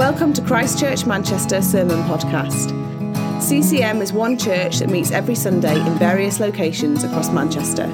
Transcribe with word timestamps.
Welcome 0.00 0.32
to 0.32 0.40
Christchurch 0.40 1.04
Manchester 1.04 1.60
Sermon 1.60 2.02
Podcast. 2.04 2.70
CCM 3.42 4.00
is 4.00 4.14
one 4.14 4.38
church 4.38 4.78
that 4.78 4.88
meets 4.88 5.10
every 5.10 5.34
Sunday 5.34 5.78
in 5.78 5.98
various 5.98 6.40
locations 6.40 7.04
across 7.04 7.30
Manchester. 7.30 7.86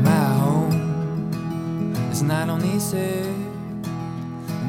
My 0.05 0.25
home 0.39 1.97
is 2.13 2.23
not 2.23 2.51
on 2.51 2.61
this 2.61 2.95
earth, 2.95 3.37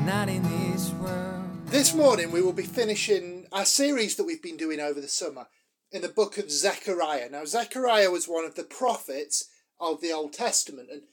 not 0.08 0.28
in 0.28 0.42
this 0.42 0.90
world. 0.94 1.44
This 1.68 1.94
morning 1.94 2.32
we 2.32 2.42
will 2.42 2.52
be 2.52 2.64
finishing 2.64 3.46
our 3.52 3.66
series 3.66 4.16
that 4.16 4.24
we've 4.24 4.42
been 4.42 4.58
doing 4.58 4.80
over 4.80 5.00
the 5.00 5.08
summer 5.08 5.46
in 5.95 6.02
the 6.02 6.09
book 6.09 6.38
of 6.38 6.52
Zechariah. 6.52 7.30
Now, 7.30 7.45
Zechariah 7.45 8.12
was 8.12 8.27
one 8.27 8.44
of 8.44 8.55
the 8.55 8.63
prophets 8.63 9.49
of 9.80 10.02
the 10.02 10.12
Old 10.12 10.34
Testament, 10.34 10.90
and 10.91 11.03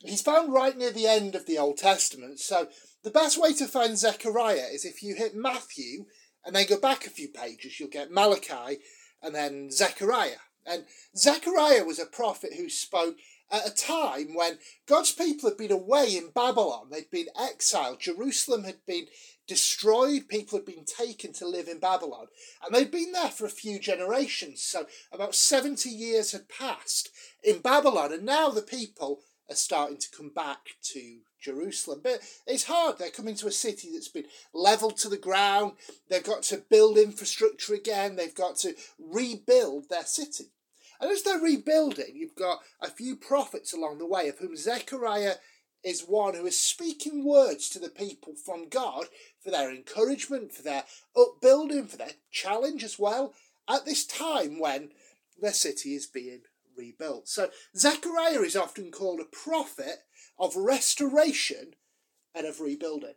he's 0.00 0.20
found 0.20 0.52
right 0.52 0.76
near 0.76 0.90
the 0.90 1.06
end 1.06 1.36
of 1.36 1.46
the 1.46 1.58
Old 1.58 1.78
Testament. 1.78 2.40
So, 2.40 2.68
the 3.04 3.10
best 3.10 3.40
way 3.40 3.52
to 3.54 3.66
find 3.66 3.96
Zechariah 3.96 4.66
is 4.72 4.84
if 4.84 5.02
you 5.02 5.14
hit 5.14 5.36
Matthew 5.36 6.06
and 6.44 6.56
then 6.56 6.66
go 6.68 6.78
back 6.78 7.06
a 7.06 7.10
few 7.10 7.28
pages, 7.28 7.78
you'll 7.78 7.88
get 7.88 8.10
Malachi 8.10 8.78
and 9.22 9.32
then 9.32 9.70
Zechariah. 9.70 10.42
And 10.66 10.84
Zechariah 11.16 11.84
was 11.84 12.00
a 12.00 12.06
prophet 12.06 12.54
who 12.56 12.68
spoke 12.68 13.16
at 13.52 13.68
a 13.68 13.74
time 13.74 14.34
when 14.34 14.58
God's 14.86 15.12
people 15.12 15.48
had 15.48 15.58
been 15.58 15.70
away 15.70 16.16
in 16.16 16.30
Babylon. 16.34 16.88
They'd 16.90 17.10
been 17.10 17.28
exiled. 17.38 18.00
Jerusalem 18.00 18.64
had 18.64 18.84
been 18.86 19.06
destroyed. 19.46 20.28
People 20.28 20.58
had 20.58 20.64
been 20.64 20.86
taken 20.86 21.34
to 21.34 21.46
live 21.46 21.68
in 21.68 21.78
Babylon. 21.78 22.28
And 22.64 22.74
they'd 22.74 22.90
been 22.90 23.12
there 23.12 23.28
for 23.28 23.44
a 23.44 23.50
few 23.50 23.78
generations. 23.78 24.62
So 24.62 24.86
about 25.12 25.34
70 25.34 25.90
years 25.90 26.32
had 26.32 26.48
passed 26.48 27.10
in 27.44 27.58
Babylon. 27.58 28.12
And 28.12 28.24
now 28.24 28.48
the 28.48 28.62
people 28.62 29.20
are 29.50 29.56
starting 29.56 29.98
to 29.98 30.16
come 30.16 30.30
back 30.30 30.60
to 30.92 31.18
Jerusalem. 31.38 32.00
But 32.02 32.20
it's 32.46 32.64
hard. 32.64 32.96
They're 32.98 33.10
coming 33.10 33.34
to 33.36 33.48
a 33.48 33.52
city 33.52 33.90
that's 33.92 34.08
been 34.08 34.26
leveled 34.54 34.96
to 34.98 35.10
the 35.10 35.18
ground. 35.18 35.72
They've 36.08 36.24
got 36.24 36.42
to 36.44 36.62
build 36.70 36.96
infrastructure 36.96 37.74
again. 37.74 38.16
They've 38.16 38.34
got 38.34 38.56
to 38.58 38.74
rebuild 38.98 39.90
their 39.90 40.04
city. 40.04 40.52
And 41.02 41.10
as 41.10 41.24
they're 41.24 41.40
rebuilding, 41.40 42.12
you've 42.14 42.36
got 42.36 42.60
a 42.80 42.88
few 42.88 43.16
prophets 43.16 43.72
along 43.72 43.98
the 43.98 44.06
way, 44.06 44.28
of 44.28 44.38
whom 44.38 44.56
Zechariah 44.56 45.34
is 45.82 46.02
one 46.02 46.34
who 46.34 46.46
is 46.46 46.56
speaking 46.56 47.24
words 47.24 47.68
to 47.70 47.80
the 47.80 47.88
people 47.88 48.34
from 48.36 48.68
God 48.68 49.06
for 49.42 49.50
their 49.50 49.68
encouragement, 49.68 50.52
for 50.52 50.62
their 50.62 50.84
upbuilding, 51.16 51.86
for 51.86 51.96
their 51.96 52.12
challenge 52.30 52.84
as 52.84 53.00
well, 53.00 53.34
at 53.68 53.84
this 53.84 54.06
time 54.06 54.60
when 54.60 54.90
their 55.40 55.52
city 55.52 55.96
is 55.96 56.06
being 56.06 56.42
rebuilt. 56.78 57.28
So 57.28 57.50
Zechariah 57.76 58.42
is 58.42 58.54
often 58.54 58.92
called 58.92 59.18
a 59.18 59.24
prophet 59.24 60.04
of 60.38 60.54
restoration 60.54 61.72
and 62.32 62.46
of 62.46 62.60
rebuilding. 62.60 63.14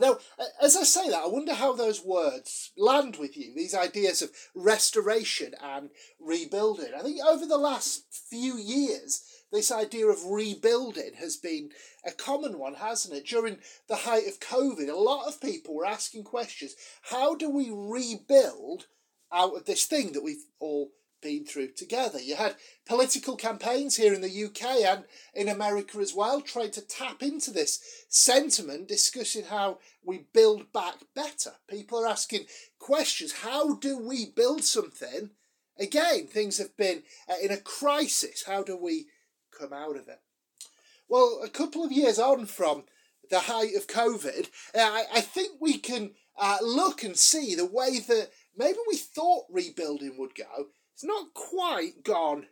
Now, 0.00 0.18
as 0.62 0.76
I 0.76 0.84
say 0.84 1.10
that, 1.10 1.24
I 1.24 1.26
wonder 1.26 1.54
how 1.54 1.72
those 1.72 2.04
words 2.04 2.72
land 2.76 3.16
with 3.16 3.36
you, 3.36 3.52
these 3.54 3.74
ideas 3.74 4.22
of 4.22 4.30
restoration 4.54 5.54
and 5.60 5.90
rebuilding. 6.20 6.92
I 6.96 7.02
think 7.02 7.20
over 7.24 7.46
the 7.46 7.58
last 7.58 8.04
few 8.10 8.56
years, 8.56 9.22
this 9.50 9.72
idea 9.72 10.06
of 10.06 10.24
rebuilding 10.26 11.14
has 11.18 11.36
been 11.36 11.70
a 12.06 12.12
common 12.12 12.58
one, 12.58 12.74
hasn't 12.74 13.16
it? 13.16 13.26
During 13.26 13.58
the 13.88 13.96
height 13.96 14.28
of 14.28 14.40
COVID, 14.40 14.88
a 14.88 14.96
lot 14.96 15.26
of 15.26 15.40
people 15.40 15.74
were 15.74 15.86
asking 15.86 16.24
questions 16.24 16.76
how 17.10 17.34
do 17.34 17.50
we 17.50 17.70
rebuild 17.72 18.86
out 19.32 19.56
of 19.56 19.64
this 19.64 19.86
thing 19.86 20.12
that 20.12 20.22
we've 20.22 20.44
all 20.60 20.92
been 21.20 21.44
through 21.44 21.72
together. 21.72 22.20
You 22.20 22.36
had 22.36 22.56
political 22.86 23.36
campaigns 23.36 23.96
here 23.96 24.14
in 24.14 24.20
the 24.20 24.44
UK 24.44 24.62
and 24.84 25.04
in 25.34 25.48
America 25.48 25.98
as 25.98 26.14
well, 26.14 26.40
trying 26.40 26.70
to 26.72 26.80
tap 26.80 27.22
into 27.22 27.50
this 27.50 28.04
sentiment, 28.08 28.88
discussing 28.88 29.44
how 29.44 29.78
we 30.04 30.26
build 30.32 30.72
back 30.72 30.94
better. 31.14 31.52
People 31.68 32.04
are 32.04 32.08
asking 32.08 32.46
questions 32.78 33.32
how 33.42 33.74
do 33.74 33.98
we 33.98 34.26
build 34.26 34.64
something? 34.64 35.30
Again, 35.78 36.26
things 36.26 36.58
have 36.58 36.76
been 36.76 37.02
uh, 37.28 37.34
in 37.42 37.52
a 37.52 37.56
crisis. 37.56 38.44
How 38.46 38.62
do 38.62 38.76
we 38.76 39.06
come 39.56 39.72
out 39.72 39.96
of 39.96 40.08
it? 40.08 40.20
Well, 41.08 41.40
a 41.42 41.48
couple 41.48 41.84
of 41.84 41.92
years 41.92 42.18
on 42.18 42.46
from 42.46 42.84
the 43.30 43.40
height 43.40 43.74
of 43.76 43.86
COVID, 43.86 44.48
uh, 44.74 45.02
I, 45.14 45.20
think 45.20 45.60
we 45.60 45.78
can 45.78 46.12
uh, 46.38 46.58
look 46.62 47.02
and 47.02 47.16
see 47.16 47.54
the 47.54 47.66
way 47.66 47.98
that 48.00 48.30
maybe 48.56 48.78
we 48.88 48.96
thought 48.96 49.44
rebuilding 49.50 50.16
would 50.18 50.34
go 50.34 50.68
it's 50.98 51.04
not 51.04 51.32
quite 51.32 52.02
gone 52.02 52.46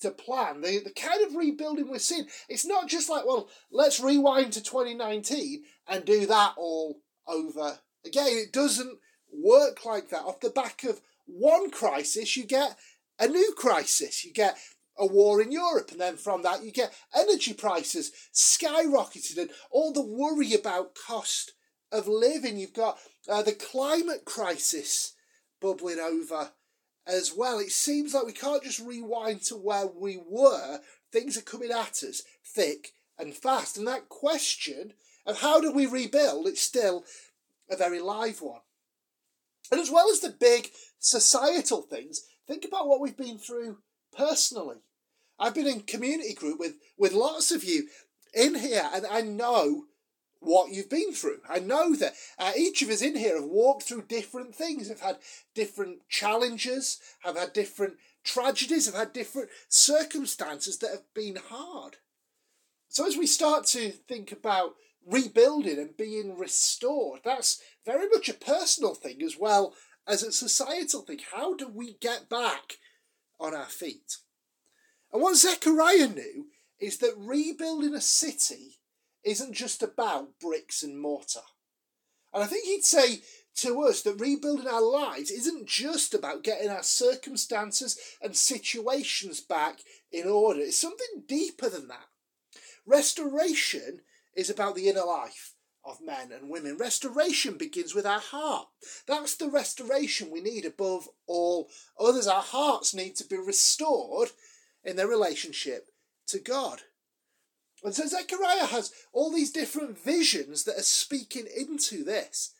to 0.00 0.10
plan. 0.10 0.62
The, 0.62 0.78
the 0.78 0.90
kind 0.90 1.22
of 1.22 1.36
rebuilding 1.36 1.90
we're 1.90 1.98
seeing, 1.98 2.24
it's 2.48 2.64
not 2.64 2.88
just 2.88 3.10
like, 3.10 3.26
well, 3.26 3.50
let's 3.70 4.00
rewind 4.00 4.54
to 4.54 4.62
2019 4.62 5.64
and 5.86 6.04
do 6.06 6.24
that 6.24 6.54
all 6.56 7.02
over 7.28 7.78
again. 8.06 8.28
It 8.28 8.54
doesn't 8.54 8.98
work 9.30 9.84
like 9.84 10.08
that. 10.08 10.22
Off 10.22 10.40
the 10.40 10.48
back 10.48 10.82
of 10.84 11.02
one 11.26 11.70
crisis, 11.70 12.38
you 12.38 12.46
get 12.46 12.78
a 13.18 13.28
new 13.28 13.52
crisis. 13.54 14.24
You 14.24 14.32
get 14.32 14.56
a 14.96 15.04
war 15.04 15.42
in 15.42 15.52
Europe, 15.52 15.90
and 15.92 16.00
then 16.00 16.16
from 16.16 16.40
that, 16.40 16.64
you 16.64 16.72
get 16.72 16.94
energy 17.14 17.52
prices 17.52 18.12
skyrocketed 18.32 19.36
and 19.36 19.50
all 19.70 19.92
the 19.92 20.00
worry 20.00 20.54
about 20.54 20.94
cost 20.94 21.52
of 21.92 22.08
living. 22.08 22.56
You've 22.56 22.72
got 22.72 22.96
uh, 23.28 23.42
the 23.42 23.52
climate 23.52 24.24
crisis 24.24 25.12
bubbling 25.60 25.98
over 25.98 26.52
as 27.06 27.32
well. 27.36 27.58
It 27.58 27.72
seems 27.72 28.14
like 28.14 28.26
we 28.26 28.32
can't 28.32 28.62
just 28.62 28.80
rewind 28.80 29.42
to 29.42 29.56
where 29.56 29.86
we 29.86 30.18
were. 30.24 30.80
Things 31.12 31.36
are 31.36 31.42
coming 31.42 31.70
at 31.70 32.02
us 32.02 32.22
thick 32.44 32.92
and 33.18 33.34
fast. 33.34 33.76
And 33.76 33.86
that 33.86 34.08
question 34.08 34.92
of 35.26 35.40
how 35.40 35.60
do 35.60 35.72
we 35.72 35.86
rebuild, 35.86 36.46
it's 36.46 36.60
still 36.60 37.04
a 37.70 37.76
very 37.76 38.00
live 38.00 38.40
one. 38.40 38.60
And 39.70 39.80
as 39.80 39.90
well 39.90 40.10
as 40.10 40.20
the 40.20 40.30
big 40.30 40.70
societal 40.98 41.82
things, 41.82 42.22
think 42.46 42.64
about 42.64 42.88
what 42.88 43.00
we've 43.00 43.16
been 43.16 43.38
through 43.38 43.78
personally. 44.16 44.78
I've 45.38 45.54
been 45.54 45.66
in 45.66 45.80
community 45.80 46.34
group 46.34 46.58
with, 46.58 46.74
with 46.98 47.12
lots 47.12 47.50
of 47.50 47.64
you 47.64 47.88
in 48.34 48.56
here, 48.56 48.88
and 48.92 49.06
I 49.06 49.22
know 49.22 49.84
what 50.40 50.72
you've 50.72 50.90
been 50.90 51.12
through. 51.12 51.38
I 51.48 51.58
know 51.60 51.94
that 51.94 52.14
uh, 52.38 52.52
each 52.56 52.82
of 52.82 52.88
us 52.88 53.02
in 53.02 53.16
here 53.16 53.36
have 53.36 53.48
walked 53.48 53.84
through 53.84 54.06
different 54.08 54.54
things, 54.54 54.88
have 54.88 55.00
had 55.00 55.18
different 55.54 56.08
challenges, 56.08 56.98
have 57.20 57.36
had 57.36 57.52
different 57.52 57.94
tragedies, 58.24 58.86
have 58.86 58.94
had 58.94 59.12
different 59.12 59.50
circumstances 59.68 60.78
that 60.78 60.90
have 60.90 61.14
been 61.14 61.36
hard. 61.36 61.96
So 62.88 63.06
as 63.06 63.16
we 63.16 63.26
start 63.26 63.66
to 63.66 63.90
think 63.90 64.32
about 64.32 64.74
rebuilding 65.06 65.78
and 65.78 65.96
being 65.96 66.36
restored, 66.36 67.20
that's 67.24 67.60
very 67.86 68.08
much 68.08 68.28
a 68.28 68.34
personal 68.34 68.94
thing 68.94 69.22
as 69.22 69.36
well 69.38 69.74
as 70.06 70.22
a 70.22 70.32
societal 70.32 71.02
thing. 71.02 71.20
How 71.32 71.54
do 71.54 71.68
we 71.68 71.96
get 72.00 72.28
back 72.28 72.78
on 73.38 73.54
our 73.54 73.66
feet? 73.66 74.16
And 75.12 75.22
what 75.22 75.36
Zechariah 75.36 76.08
knew 76.08 76.46
is 76.80 76.98
that 76.98 77.14
rebuilding 77.16 77.94
a 77.94 78.00
city 78.00 78.79
isn't 79.24 79.52
just 79.52 79.82
about 79.82 80.38
bricks 80.40 80.82
and 80.82 81.00
mortar. 81.00 81.40
And 82.32 82.42
I 82.42 82.46
think 82.46 82.64
he'd 82.64 82.84
say 82.84 83.22
to 83.56 83.82
us 83.82 84.02
that 84.02 84.20
rebuilding 84.20 84.68
our 84.68 84.82
lives 84.82 85.30
isn't 85.30 85.66
just 85.66 86.14
about 86.14 86.44
getting 86.44 86.70
our 86.70 86.82
circumstances 86.82 87.98
and 88.22 88.36
situations 88.36 89.40
back 89.40 89.80
in 90.12 90.28
order. 90.28 90.60
It's 90.60 90.76
something 90.80 91.24
deeper 91.26 91.68
than 91.68 91.88
that. 91.88 92.06
Restoration 92.86 94.00
is 94.36 94.48
about 94.48 94.76
the 94.76 94.88
inner 94.88 95.04
life 95.04 95.54
of 95.84 96.00
men 96.00 96.30
and 96.32 96.50
women. 96.50 96.76
Restoration 96.78 97.56
begins 97.56 97.94
with 97.94 98.06
our 98.06 98.20
heart. 98.20 98.68
That's 99.06 99.34
the 99.34 99.48
restoration 99.48 100.30
we 100.30 100.40
need 100.40 100.64
above 100.64 101.08
all 101.26 101.70
others. 101.98 102.26
Our 102.26 102.42
hearts 102.42 102.94
need 102.94 103.16
to 103.16 103.26
be 103.26 103.36
restored 103.36 104.30
in 104.84 104.96
their 104.96 105.08
relationship 105.08 105.88
to 106.28 106.38
God. 106.38 106.82
And 107.82 107.94
so 107.94 108.06
Zechariah 108.06 108.66
has 108.66 108.92
all 109.12 109.32
these 109.32 109.50
different 109.50 109.98
visions 109.98 110.64
that 110.64 110.76
are 110.76 110.82
speaking 110.82 111.46
into 111.56 112.04
this. 112.04 112.54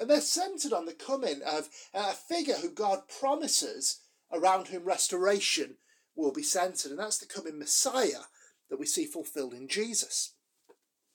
And 0.00 0.08
they're 0.08 0.20
centered 0.20 0.72
on 0.72 0.86
the 0.86 0.94
coming 0.94 1.42
of 1.46 1.68
a 1.92 2.12
figure 2.12 2.54
who 2.54 2.70
God 2.70 3.02
promises 3.08 4.00
around 4.32 4.68
whom 4.68 4.84
restoration 4.84 5.76
will 6.16 6.32
be 6.32 6.42
centered. 6.42 6.90
And 6.90 6.98
that's 6.98 7.18
the 7.18 7.26
coming 7.26 7.58
Messiah 7.58 8.24
that 8.70 8.80
we 8.80 8.86
see 8.86 9.04
fulfilled 9.04 9.52
in 9.52 9.68
Jesus. 9.68 10.32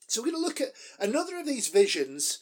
So 0.08 0.22
we're 0.22 0.32
going 0.32 0.42
to 0.42 0.48
look 0.48 0.62
at 0.62 0.74
another 1.00 1.40
of 1.40 1.48
these 1.48 1.68
visions 1.68 2.40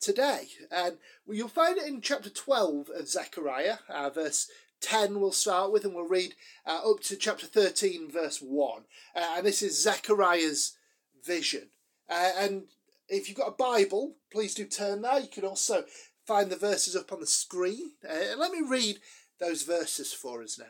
today. 0.00 0.48
And 0.70 0.98
you'll 1.26 1.48
find 1.48 1.78
it 1.78 1.86
in 1.86 2.02
chapter 2.02 2.30
12 2.30 2.90
of 2.94 3.08
Zechariah, 3.08 3.78
uh, 3.88 4.10
verse 4.10 4.48
10 4.80 5.20
we'll 5.20 5.32
start 5.32 5.72
with, 5.72 5.84
and 5.84 5.94
we'll 5.94 6.08
read 6.08 6.34
uh, 6.66 6.90
up 6.90 7.00
to 7.00 7.16
chapter 7.16 7.46
13, 7.46 8.10
verse 8.10 8.38
1. 8.40 8.82
Uh, 9.14 9.34
and 9.36 9.46
this 9.46 9.62
is 9.62 9.82
Zechariah's 9.82 10.76
vision. 11.24 11.68
Uh, 12.08 12.30
and 12.38 12.64
if 13.08 13.28
you've 13.28 13.38
got 13.38 13.48
a 13.48 13.52
Bible, 13.52 14.16
please 14.30 14.54
do 14.54 14.64
turn 14.64 15.02
there. 15.02 15.20
You 15.20 15.28
can 15.28 15.44
also 15.44 15.84
find 16.26 16.50
the 16.50 16.56
verses 16.56 16.94
up 16.94 17.12
on 17.12 17.20
the 17.20 17.26
screen. 17.26 17.92
Uh, 18.08 18.36
let 18.36 18.52
me 18.52 18.60
read 18.66 18.98
those 19.40 19.62
verses 19.62 20.12
for 20.12 20.42
us 20.42 20.58
now. 20.58 20.66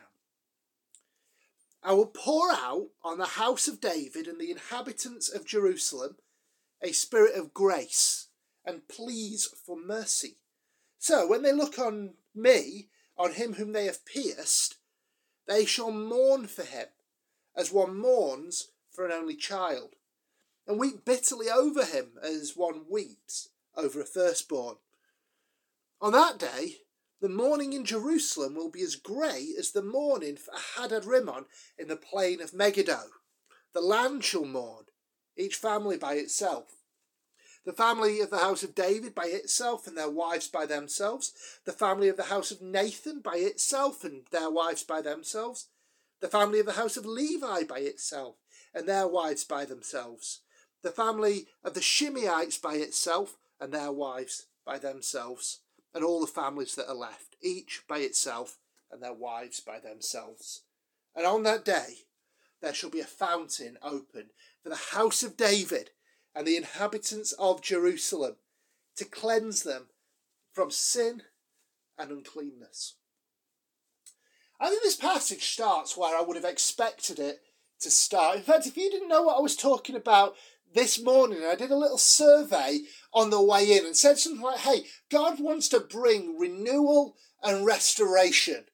I 1.81 1.93
will 1.93 2.07
pour 2.07 2.51
out 2.51 2.87
on 3.03 3.17
the 3.17 3.25
house 3.25 3.67
of 3.67 3.79
David 3.79 4.27
and 4.27 4.39
the 4.39 4.51
inhabitants 4.51 5.29
of 5.29 5.45
Jerusalem 5.45 6.17
a 6.81 6.91
spirit 6.91 7.35
of 7.35 7.53
grace 7.53 8.27
and 8.65 8.87
pleas 8.87 9.49
for 9.65 9.77
mercy. 9.77 10.37
So 10.97 11.27
when 11.27 11.43
they 11.43 11.53
look 11.53 11.79
on 11.79 12.15
me, 12.35 12.89
on 13.19 13.33
him 13.33 13.55
whom 13.55 13.73
they 13.73 13.85
have 13.85 14.05
pierced, 14.05 14.77
they 15.45 15.65
shall 15.65 15.91
mourn 15.91 16.47
for 16.47 16.63
him 16.63 16.87
as 17.55 17.71
one 17.71 17.99
mourns 17.99 18.69
for 18.89 19.05
an 19.05 19.11
only 19.11 19.35
child, 19.35 19.95
and 20.65 20.79
weep 20.79 21.03
bitterly 21.03 21.49
over 21.49 21.83
him 21.83 22.13
as 22.23 22.53
one 22.55 22.85
weeps 22.89 23.49
over 23.75 24.01
a 24.01 24.05
firstborn. 24.05 24.77
On 26.01 26.13
that 26.13 26.39
day, 26.39 26.77
the 27.21 27.27
mourning 27.27 27.73
in 27.73 27.83
Jerusalem 27.83 28.55
will 28.55 28.69
be 28.69 28.81
as 28.81 28.95
great 28.95 29.55
as 29.59 29.71
the 29.71 29.81
mourning 29.81 30.37
for 30.37 30.53
Hadad 30.77 31.03
Rimmon 31.03 31.45
in 31.77 31.89
the 31.89 31.97
plain 31.97 32.39
of 32.41 32.53
Megiddo. 32.53 32.99
The 33.73 33.81
land 33.81 34.23
shall 34.23 34.45
mourn, 34.45 34.85
each 35.35 35.55
family 35.55 35.97
by 35.97 36.13
itself. 36.13 36.78
The 37.65 37.73
family 37.73 38.21
of 38.21 38.29
the 38.29 38.37
house 38.37 38.63
of 38.63 38.73
David 38.73 39.13
by 39.13 39.25
itself 39.25 39.85
and 39.85 39.97
their 39.97 40.09
wives 40.09 40.47
by 40.47 40.65
themselves. 40.65 41.33
The 41.65 41.73
family 41.73 42.07
of 42.07 42.17
the 42.17 42.23
house 42.23 42.51
of 42.51 42.61
Nathan 42.61 43.19
by 43.19 43.35
itself 43.35 44.03
and 44.03 44.25
their 44.31 44.49
wives 44.49 44.83
by 44.83 45.01
themselves. 45.01 45.67
The 46.21 46.29
family 46.29 46.59
of 46.59 46.65
the 46.65 46.73
house 46.73 46.97
of 46.97 47.05
Levi 47.05 47.63
by 47.63 47.79
itself 47.79 48.35
and 48.73 48.87
their 48.87 49.07
wives 49.07 49.43
by 49.43 49.65
themselves. 49.65 50.41
The 50.81 50.91
family 50.91 51.47
of 51.63 51.73
the 51.73 51.81
Shimeites 51.81 52.61
by 52.61 52.75
itself 52.75 53.37
and 53.59 53.73
their 53.73 53.91
wives 53.91 54.47
by 54.65 54.79
themselves 54.79 55.59
and 55.93 56.03
all 56.03 56.21
the 56.21 56.27
families 56.27 56.75
that 56.75 56.87
are 56.87 56.95
left, 56.95 57.35
each 57.41 57.83
by 57.87 57.99
itself, 57.99 58.57
and 58.91 59.01
their 59.01 59.13
wives 59.13 59.59
by 59.59 59.79
themselves. 59.79 60.63
And 61.15 61.25
on 61.25 61.43
that 61.43 61.65
day 61.65 62.05
there 62.61 62.73
shall 62.73 62.89
be 62.89 62.99
a 62.99 63.05
fountain 63.05 63.77
open 63.81 64.29
for 64.61 64.69
the 64.69 64.75
house 64.75 65.23
of 65.23 65.37
David 65.37 65.91
and 66.35 66.45
the 66.45 66.57
inhabitants 66.57 67.31
of 67.33 67.61
Jerusalem 67.61 68.35
to 68.95 69.05
cleanse 69.05 69.63
them 69.63 69.87
from 70.53 70.71
sin 70.71 71.23
and 71.97 72.11
uncleanness. 72.11 72.95
I 74.59 74.69
think 74.69 74.83
this 74.83 74.95
passage 74.95 75.45
starts 75.45 75.95
where 75.95 76.17
I 76.17 76.21
would 76.21 76.35
have 76.35 76.45
expected 76.45 77.19
it 77.19 77.39
to 77.81 77.89
start. 77.89 78.35
In 78.35 78.43
fact, 78.43 78.67
if 78.67 78.75
you 78.75 78.89
didn't 78.89 79.07
know 79.07 79.23
what 79.23 79.37
I 79.37 79.41
was 79.41 79.55
talking 79.55 79.95
about 79.95 80.35
this 80.73 81.01
morning, 81.01 81.39
I 81.45 81.55
did 81.55 81.71
a 81.71 81.77
little 81.77 81.97
survey 81.97 82.81
on 83.13 83.29
the 83.29 83.41
way 83.41 83.77
in 83.77 83.85
and 83.85 83.95
said 83.95 84.19
something 84.19 84.41
like, 84.41 84.59
hey, 84.59 84.83
God 85.09 85.39
wants 85.39 85.69
to 85.69 85.79
bring 85.79 86.37
renewal 86.37 87.15
and 87.41 87.65
restoration. 87.65 88.65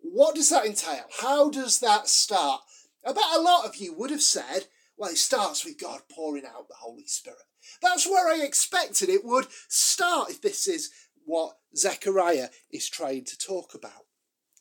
What 0.00 0.34
does 0.34 0.50
that 0.50 0.66
entail? 0.66 1.04
How 1.20 1.50
does 1.50 1.80
that 1.80 2.08
start? 2.08 2.62
I 3.06 3.12
bet 3.12 3.24
a 3.34 3.40
lot 3.40 3.66
of 3.66 3.76
you 3.76 3.92
would 3.94 4.10
have 4.10 4.22
said, 4.22 4.66
well, 4.96 5.10
it 5.10 5.18
starts 5.18 5.64
with 5.64 5.80
God 5.80 6.02
pouring 6.10 6.44
out 6.44 6.68
the 6.68 6.74
Holy 6.74 7.06
Spirit. 7.06 7.38
That's 7.82 8.06
where 8.06 8.28
I 8.28 8.44
expected 8.44 9.08
it 9.08 9.24
would 9.24 9.46
start 9.68 10.30
if 10.30 10.40
this 10.40 10.68
is 10.68 10.90
what 11.24 11.56
Zechariah 11.76 12.48
is 12.70 12.88
trying 12.88 13.24
to 13.24 13.38
talk 13.38 13.74
about. 13.74 14.04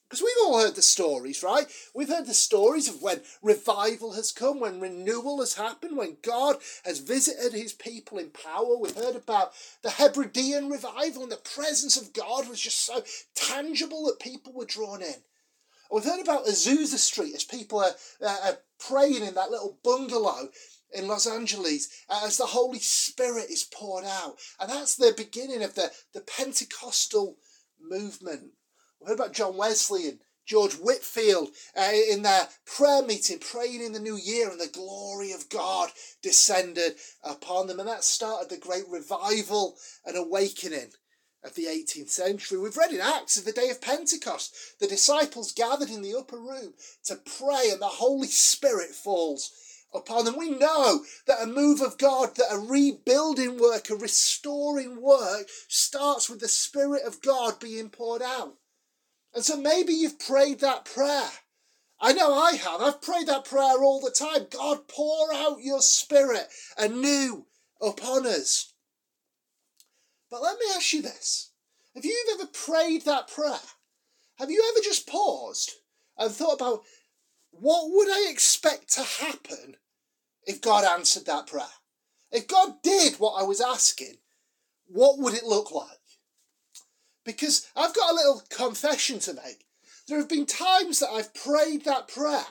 Because 0.09 0.21
we've 0.21 0.45
all 0.45 0.62
heard 0.62 0.75
the 0.75 0.83
stories, 0.83 1.41
right? 1.41 1.65
We've 1.95 2.07
heard 2.07 2.27
the 2.27 2.35
stories 2.35 2.88
of 2.88 3.01
when 3.01 3.21
revival 3.41 4.13
has 4.13 4.31
come, 4.31 4.59
when 4.59 4.80
renewal 4.80 5.39
has 5.39 5.56
happened, 5.56 5.97
when 5.97 6.18
God 6.21 6.57
has 6.85 7.00
visited 7.00 7.51
his 7.51 7.74
people 7.74 8.19
in 8.19 8.30
power. 8.30 8.77
We've 8.77 8.95
heard 8.95 9.15
about 9.15 9.53
the 9.81 9.89
Hebridean 9.89 10.69
revival 10.69 11.24
and 11.24 11.31
the 11.31 11.38
presence 11.38 12.00
of 12.00 12.13
God 12.13 12.47
was 12.47 12.62
just 12.62 12.85
so 12.85 13.03
tangible 13.33 14.06
that 14.06 14.19
people 14.19 14.53
were 14.53 14.65
drawn 14.65 15.01
in. 15.01 15.24
We've 15.91 16.03
heard 16.03 16.21
about 16.21 16.45
Azusa 16.45 16.97
Street 16.97 17.35
as 17.35 17.44
people 17.44 17.80
are, 17.80 17.94
are 18.21 18.57
praying 18.80 19.24
in 19.24 19.35
that 19.35 19.51
little 19.51 19.77
bungalow 19.83 20.50
in 20.94 21.07
Los 21.07 21.27
Angeles 21.27 21.89
uh, 22.09 22.21
as 22.25 22.38
the 22.38 22.45
Holy 22.45 22.80
Spirit 22.80 23.50
is 23.50 23.63
poured 23.63 24.06
out. 24.06 24.35
And 24.59 24.69
that's 24.69 24.95
the 24.95 25.13
beginning 25.15 25.63
of 25.63 25.75
the, 25.75 25.91
the 26.13 26.21
Pentecostal 26.21 27.38
movement. 27.81 28.51
We've 29.00 29.09
heard 29.09 29.19
about 29.19 29.33
John 29.33 29.57
Wesley 29.57 30.07
and 30.07 30.19
George 30.45 30.74
Whitefield 30.74 31.50
uh, 31.75 31.91
in 32.09 32.21
their 32.21 32.47
prayer 32.65 33.01
meeting, 33.01 33.39
praying 33.39 33.81
in 33.81 33.94
the 33.94 34.00
new 34.00 34.18
year, 34.18 34.50
and 34.50 34.59
the 34.59 34.68
glory 34.68 35.31
of 35.31 35.50
God 35.50 35.89
descended 36.21 36.95
upon 37.24 37.68
them. 37.68 37.80
And 37.80 37.88
that 37.88 38.03
started 38.03 38.50
the 38.50 38.57
great 38.57 38.88
revival 38.89 39.75
and 40.06 40.18
awakening 40.18 40.91
of 41.44 41.56
the 41.56 41.66
18th 41.66 42.10
century. 42.10 42.57
We've 42.57 42.78
read 42.78 42.92
in 42.92 43.01
Acts 43.01 43.38
of 43.38 43.45
the 43.45 43.51
day 43.51 43.69
of 43.69 43.81
Pentecost, 43.81 44.80
the 44.80 44.88
disciples 44.88 45.51
gathered 45.51 45.90
in 45.90 46.01
the 46.01 46.16
upper 46.16 46.40
room 46.40 46.74
to 47.06 47.16
pray, 47.16 47.69
and 47.72 47.81
the 47.81 47.88
Holy 47.88 48.28
Spirit 48.28 48.92
falls 48.92 49.51
upon 49.94 50.25
them. 50.25 50.38
We 50.38 50.50
know 50.50 51.04
that 51.28 51.42
a 51.42 51.48
move 51.48 51.81
of 51.81 51.98
God, 51.98 52.36
that 52.36 52.51
a 52.51 52.57
rebuilding 52.57 53.60
work, 53.60 53.90
a 53.90 53.95
restoring 53.95 55.01
work, 55.01 55.48
starts 55.68 56.30
with 56.30 56.40
the 56.40 56.48
Spirit 56.48 57.04
of 57.04 57.22
God 57.22 57.60
being 57.60 57.90
poured 57.90 58.22
out. 58.22 58.56
And 59.34 59.44
so 59.44 59.57
maybe 59.57 59.94
you've 59.94 60.19
prayed 60.19 60.60
that 60.60 60.86
prayer. 60.86 61.30
I 62.00 62.13
know 62.13 62.34
I 62.34 62.54
have. 62.54 62.81
I've 62.81 63.01
prayed 63.01 63.28
that 63.28 63.45
prayer 63.45 63.81
all 63.81 64.01
the 64.01 64.12
time. 64.12 64.48
God, 64.50 64.88
pour 64.88 65.34
out 65.34 65.62
your 65.62 65.81
spirit 65.81 66.48
anew 66.78 67.45
upon 67.81 68.28
us. 68.28 68.73
But 70.33 70.41
let 70.41 70.57
me 70.57 70.65
ask 70.75 70.91
you 70.94 71.03
this. 71.03 71.51
Have 71.94 72.03
you 72.03 72.25
ever 72.33 72.47
prayed 72.47 73.06
that 73.06 73.27
prayer? 73.27 73.59
Have 74.39 74.50
you 74.50 74.63
ever 74.71 74.83
just 74.83 75.06
paused 75.07 75.74
and 76.18 76.31
thought 76.31 76.56
about 76.56 76.81
what 77.51 77.91
would 77.91 78.09
I 78.09 78.31
expect 78.31 78.91
to 78.95 79.03
happen 79.03 79.77
if 80.47 80.59
God 80.59 80.85
answered 80.85 81.27
that 81.27 81.45
prayer? 81.45 81.68
If 82.31 82.47
God 82.47 82.81
did 82.81 83.19
what 83.19 83.39
I 83.39 83.44
was 83.44 83.62
asking, 83.62 84.15
what 84.88 85.19
would 85.19 85.35
it 85.35 85.44
look 85.44 85.69
like? 85.69 86.00
because 87.24 87.68
I've 87.75 87.95
got 87.95 88.12
a 88.12 88.15
little 88.15 88.41
confession 88.50 89.19
to 89.19 89.33
make. 89.33 89.65
There 90.07 90.18
have 90.18 90.30
been 90.30 90.45
times 90.45 91.00
that 91.00 91.09
I've 91.09 91.33
prayed 91.33 91.85
that 91.85 92.07
prayer, 92.07 92.44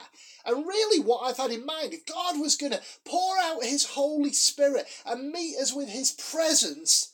and 0.47 0.67
really 0.67 1.05
what 1.05 1.21
I've 1.27 1.37
had 1.37 1.51
in 1.51 1.67
mind, 1.67 1.93
if 1.93 2.07
God 2.07 2.41
was 2.41 2.57
going 2.57 2.73
to 2.73 2.81
pour 3.05 3.39
out 3.43 3.65
His 3.65 3.85
Holy 3.85 4.33
Spirit 4.33 4.87
and 5.05 5.31
meet 5.31 5.59
us 5.59 5.75
with 5.75 5.89
His 5.89 6.13
presence, 6.13 7.12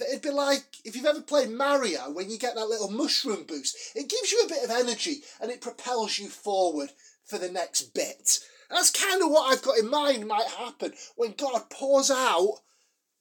it'd 0.00 0.22
be 0.22 0.30
like 0.30 0.64
if 0.84 0.96
you've 0.96 1.06
ever 1.06 1.20
played 1.20 1.50
Mario 1.50 2.10
when 2.10 2.30
you 2.30 2.38
get 2.38 2.54
that 2.54 2.68
little 2.68 2.90
mushroom 2.90 3.44
boost. 3.44 3.76
It 3.94 4.08
gives 4.08 4.32
you 4.32 4.42
a 4.42 4.48
bit 4.48 4.64
of 4.64 4.70
energy 4.70 5.22
and 5.40 5.50
it 5.50 5.60
propels 5.60 6.18
you 6.18 6.28
forward 6.28 6.90
for 7.24 7.38
the 7.38 7.50
next 7.50 7.94
bit. 7.94 8.40
That's 8.70 8.90
kind 8.90 9.22
of 9.22 9.30
what 9.30 9.52
I've 9.52 9.62
got 9.62 9.78
in 9.78 9.90
mind 9.90 10.26
might 10.26 10.48
happen 10.58 10.92
when 11.16 11.32
God 11.32 11.70
pours 11.70 12.10
out 12.10 12.60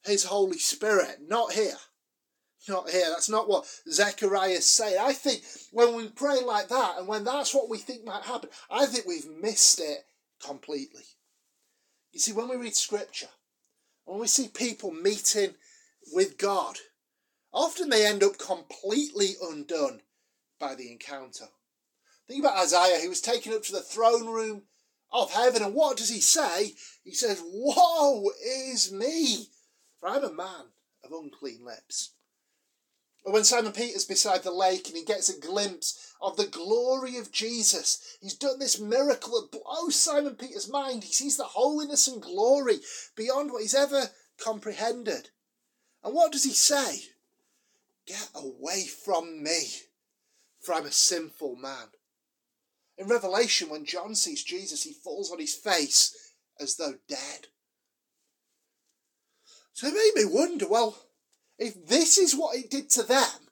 His 0.03 0.25
Holy 0.25 0.57
Spirit, 0.57 1.19
not 1.27 1.53
here 1.53 1.77
not 2.67 2.89
here. 2.89 3.05
That's 3.09 3.29
not 3.29 3.50
what 3.50 3.65
Zechariah 3.89 4.50
is 4.50 4.65
saying. 4.65 4.98
I 5.00 5.13
think 5.13 5.43
when 5.71 5.95
we 5.95 6.07
pray 6.09 6.41
like 6.41 6.69
that, 6.69 6.95
and 6.98 7.07
when 7.07 7.24
that's 7.24 7.53
what 7.53 7.69
we 7.69 7.77
think 7.77 8.05
might 8.05 8.24
happen, 8.24 8.50
I 8.69 8.86
think 8.86 9.05
we've 9.05 9.29
missed 9.41 9.79
it 9.79 10.05
completely. 10.45 11.03
You 12.12 12.19
see, 12.19 12.31
when 12.31 12.50
we 12.50 12.55
read 12.55 12.75
scripture, 12.75 13.29
when 14.05 14.19
we 14.19 14.27
see 14.27 14.48
people 14.48 14.91
meeting 14.91 15.55
with 16.12 16.38
God, 16.38 16.77
often 17.53 17.89
they 17.89 18.05
end 18.05 18.24
up 18.24 18.38
completely 18.38 19.36
undone 19.41 20.01
by 20.60 20.75
the 20.75 20.91
encounter. 20.91 21.45
Think 22.27 22.43
about 22.43 22.57
Isaiah, 22.57 23.00
he 23.01 23.07
was 23.07 23.22
taken 23.22 23.53
up 23.53 23.63
to 23.63 23.72
the 23.72 23.81
throne 23.81 24.27
room 24.27 24.63
of 25.12 25.31
heaven, 25.31 25.62
and 25.62 25.75
what 25.75 25.98
does 25.98 26.10
he 26.10 26.22
say? 26.22 26.74
He 27.03 27.13
says, 27.13 27.41
Woe 27.43 28.31
is 28.45 28.91
me, 28.91 29.50
for 30.00 30.10
I'm 30.10 30.24
a 30.24 30.33
man 30.33 30.72
of 31.03 31.12
unclean 31.12 31.63
lips. 31.63 32.13
Or 33.25 33.31
when 33.31 33.45
Simon 33.45 33.72
Peter's 33.72 34.03
beside 34.03 34.43
the 34.43 34.51
lake 34.51 34.88
and 34.88 34.98
he 34.98 35.05
gets 35.05 35.29
a 35.29 35.39
glimpse 35.39 36.13
of 36.22 36.36
the 36.36 36.45
glory 36.45 37.17
of 37.17 37.31
Jesus, 37.31 38.17
he's 38.19 38.36
done 38.36 38.60
this 38.60 38.79
miracle 38.79 39.39
that 39.39 39.62
blows 39.62 39.95
Simon 39.95 40.36
Peter's 40.36 40.69
mind. 40.69 41.05
He 41.05 41.13
sees 41.13 41.38
the 41.38 41.45
holiness 41.45 42.07
and 42.07 42.22
glory 42.22 42.79
beyond 43.15 43.51
what 43.51 43.62
he's 43.62 43.75
ever 43.75 44.10
comprehended. 44.38 45.29
And 46.03 46.13
what 46.13 46.31
does 46.31 46.43
he 46.43 46.51
say? 46.51 47.00
Get 48.05 48.29
away 48.36 48.86
from 48.86 49.41
me, 49.41 49.67
for 50.62 50.75
I'm 50.75 50.86
a 50.86 50.91
sinful 50.91 51.55
man. 51.55 51.88
In 52.98 53.07
Revelation, 53.07 53.69
when 53.69 53.86
John 53.86 54.13
sees 54.13 54.43
Jesus, 54.43 54.83
he 54.83 54.93
falls 54.93 55.31
on 55.31 55.39
his 55.39 55.55
face 55.55 56.33
as 56.60 56.75
though 56.75 56.95
dead. 57.07 57.48
So 59.74 59.88
it 59.88 59.93
made 59.93 60.24
me 60.24 60.29
wonder 60.31 60.67
well, 60.67 60.98
if 61.57 61.88
this 61.88 62.17
is 62.17 62.36
what 62.36 62.55
it 62.55 62.69
did 62.69 62.89
to 62.91 63.03
them, 63.03 63.50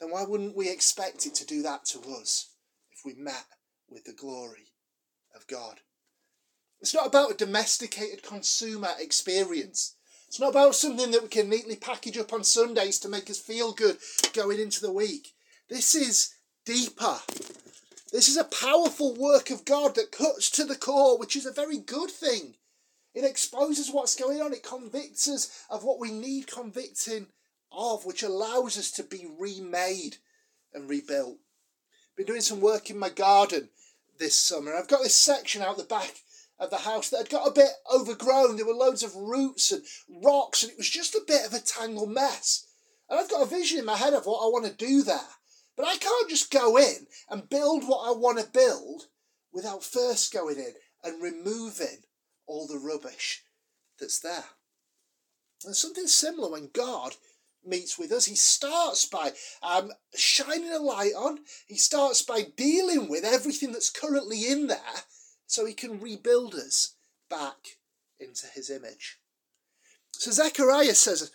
then 0.00 0.10
why 0.10 0.24
wouldn't 0.24 0.56
we 0.56 0.70
expect 0.70 1.26
it 1.26 1.34
to 1.36 1.46
do 1.46 1.62
that 1.62 1.84
to 1.86 2.00
us 2.20 2.50
if 2.90 3.00
we 3.04 3.14
met 3.14 3.44
with 3.88 4.04
the 4.04 4.12
glory 4.12 4.72
of 5.36 5.46
God? 5.46 5.80
It's 6.80 6.94
not 6.94 7.06
about 7.06 7.30
a 7.30 7.36
domesticated 7.36 8.22
consumer 8.22 8.90
experience. 8.98 9.96
It's 10.34 10.40
not 10.40 10.50
about 10.50 10.74
something 10.74 11.12
that 11.12 11.22
we 11.22 11.28
can 11.28 11.48
neatly 11.48 11.76
package 11.76 12.18
up 12.18 12.32
on 12.32 12.42
Sundays 12.42 12.98
to 12.98 13.08
make 13.08 13.30
us 13.30 13.38
feel 13.38 13.70
good 13.70 13.98
going 14.32 14.58
into 14.58 14.80
the 14.80 14.90
week. 14.90 15.32
This 15.68 15.94
is 15.94 16.34
deeper. 16.64 17.18
This 18.10 18.28
is 18.28 18.36
a 18.36 18.42
powerful 18.42 19.14
work 19.14 19.50
of 19.50 19.64
God 19.64 19.94
that 19.94 20.10
cuts 20.10 20.50
to 20.50 20.64
the 20.64 20.74
core, 20.74 21.16
which 21.20 21.36
is 21.36 21.46
a 21.46 21.52
very 21.52 21.78
good 21.78 22.10
thing. 22.10 22.56
It 23.14 23.22
exposes 23.22 23.92
what's 23.92 24.16
going 24.16 24.42
on, 24.42 24.52
it 24.52 24.64
convicts 24.64 25.28
us 25.28 25.66
of 25.70 25.84
what 25.84 26.00
we 26.00 26.10
need 26.10 26.48
convicting 26.48 27.28
of, 27.70 28.04
which 28.04 28.24
allows 28.24 28.76
us 28.76 28.90
to 28.90 29.04
be 29.04 29.28
remade 29.38 30.16
and 30.72 30.90
rebuilt. 30.90 31.38
Been 32.16 32.26
doing 32.26 32.40
some 32.40 32.60
work 32.60 32.90
in 32.90 32.98
my 32.98 33.10
garden 33.10 33.68
this 34.18 34.34
summer. 34.34 34.74
I've 34.74 34.88
got 34.88 35.04
this 35.04 35.14
section 35.14 35.62
out 35.62 35.76
the 35.76 35.84
back 35.84 36.12
of 36.58 36.70
the 36.70 36.78
house 36.78 37.10
that 37.10 37.18
had 37.18 37.30
got 37.30 37.48
a 37.48 37.52
bit 37.52 37.70
overgrown. 37.92 38.56
There 38.56 38.66
were 38.66 38.72
loads 38.72 39.02
of 39.02 39.16
roots 39.16 39.72
and 39.72 39.82
rocks, 40.22 40.62
and 40.62 40.72
it 40.72 40.78
was 40.78 40.88
just 40.88 41.14
a 41.14 41.24
bit 41.26 41.46
of 41.46 41.52
a 41.52 41.60
tangled 41.60 42.10
mess. 42.10 42.66
And 43.08 43.18
I've 43.18 43.30
got 43.30 43.42
a 43.42 43.46
vision 43.46 43.78
in 43.78 43.84
my 43.84 43.96
head 43.96 44.14
of 44.14 44.26
what 44.26 44.44
I 44.44 44.48
want 44.48 44.66
to 44.66 44.72
do 44.72 45.02
there. 45.02 45.18
But 45.76 45.86
I 45.86 45.96
can't 45.96 46.30
just 46.30 46.52
go 46.52 46.76
in 46.76 47.06
and 47.28 47.48
build 47.48 47.84
what 47.84 48.08
I 48.08 48.12
want 48.12 48.38
to 48.38 48.46
build 48.46 49.04
without 49.52 49.82
first 49.82 50.32
going 50.32 50.56
in 50.56 50.74
and 51.02 51.22
removing 51.22 52.04
all 52.46 52.66
the 52.66 52.78
rubbish 52.78 53.42
that's 53.98 54.20
there. 54.20 54.44
And 55.64 55.74
something 55.74 56.06
similar 56.06 56.50
when 56.50 56.70
God 56.72 57.14
meets 57.64 57.98
with 57.98 58.12
us. 58.12 58.26
He 58.26 58.36
starts 58.36 59.06
by 59.06 59.32
um, 59.62 59.90
shining 60.14 60.70
a 60.70 60.78
light 60.78 61.14
on, 61.16 61.40
he 61.66 61.76
starts 61.76 62.22
by 62.22 62.42
dealing 62.56 63.08
with 63.08 63.24
everything 63.24 63.72
that's 63.72 63.90
currently 63.90 64.46
in 64.46 64.66
there 64.66 64.78
so 65.46 65.66
he 65.66 65.74
can 65.74 66.00
rebuild 66.00 66.54
us 66.54 66.94
back 67.28 67.78
into 68.18 68.46
his 68.46 68.70
image. 68.70 69.18
So 70.12 70.30
Zechariah 70.30 70.94
says, 70.94 71.30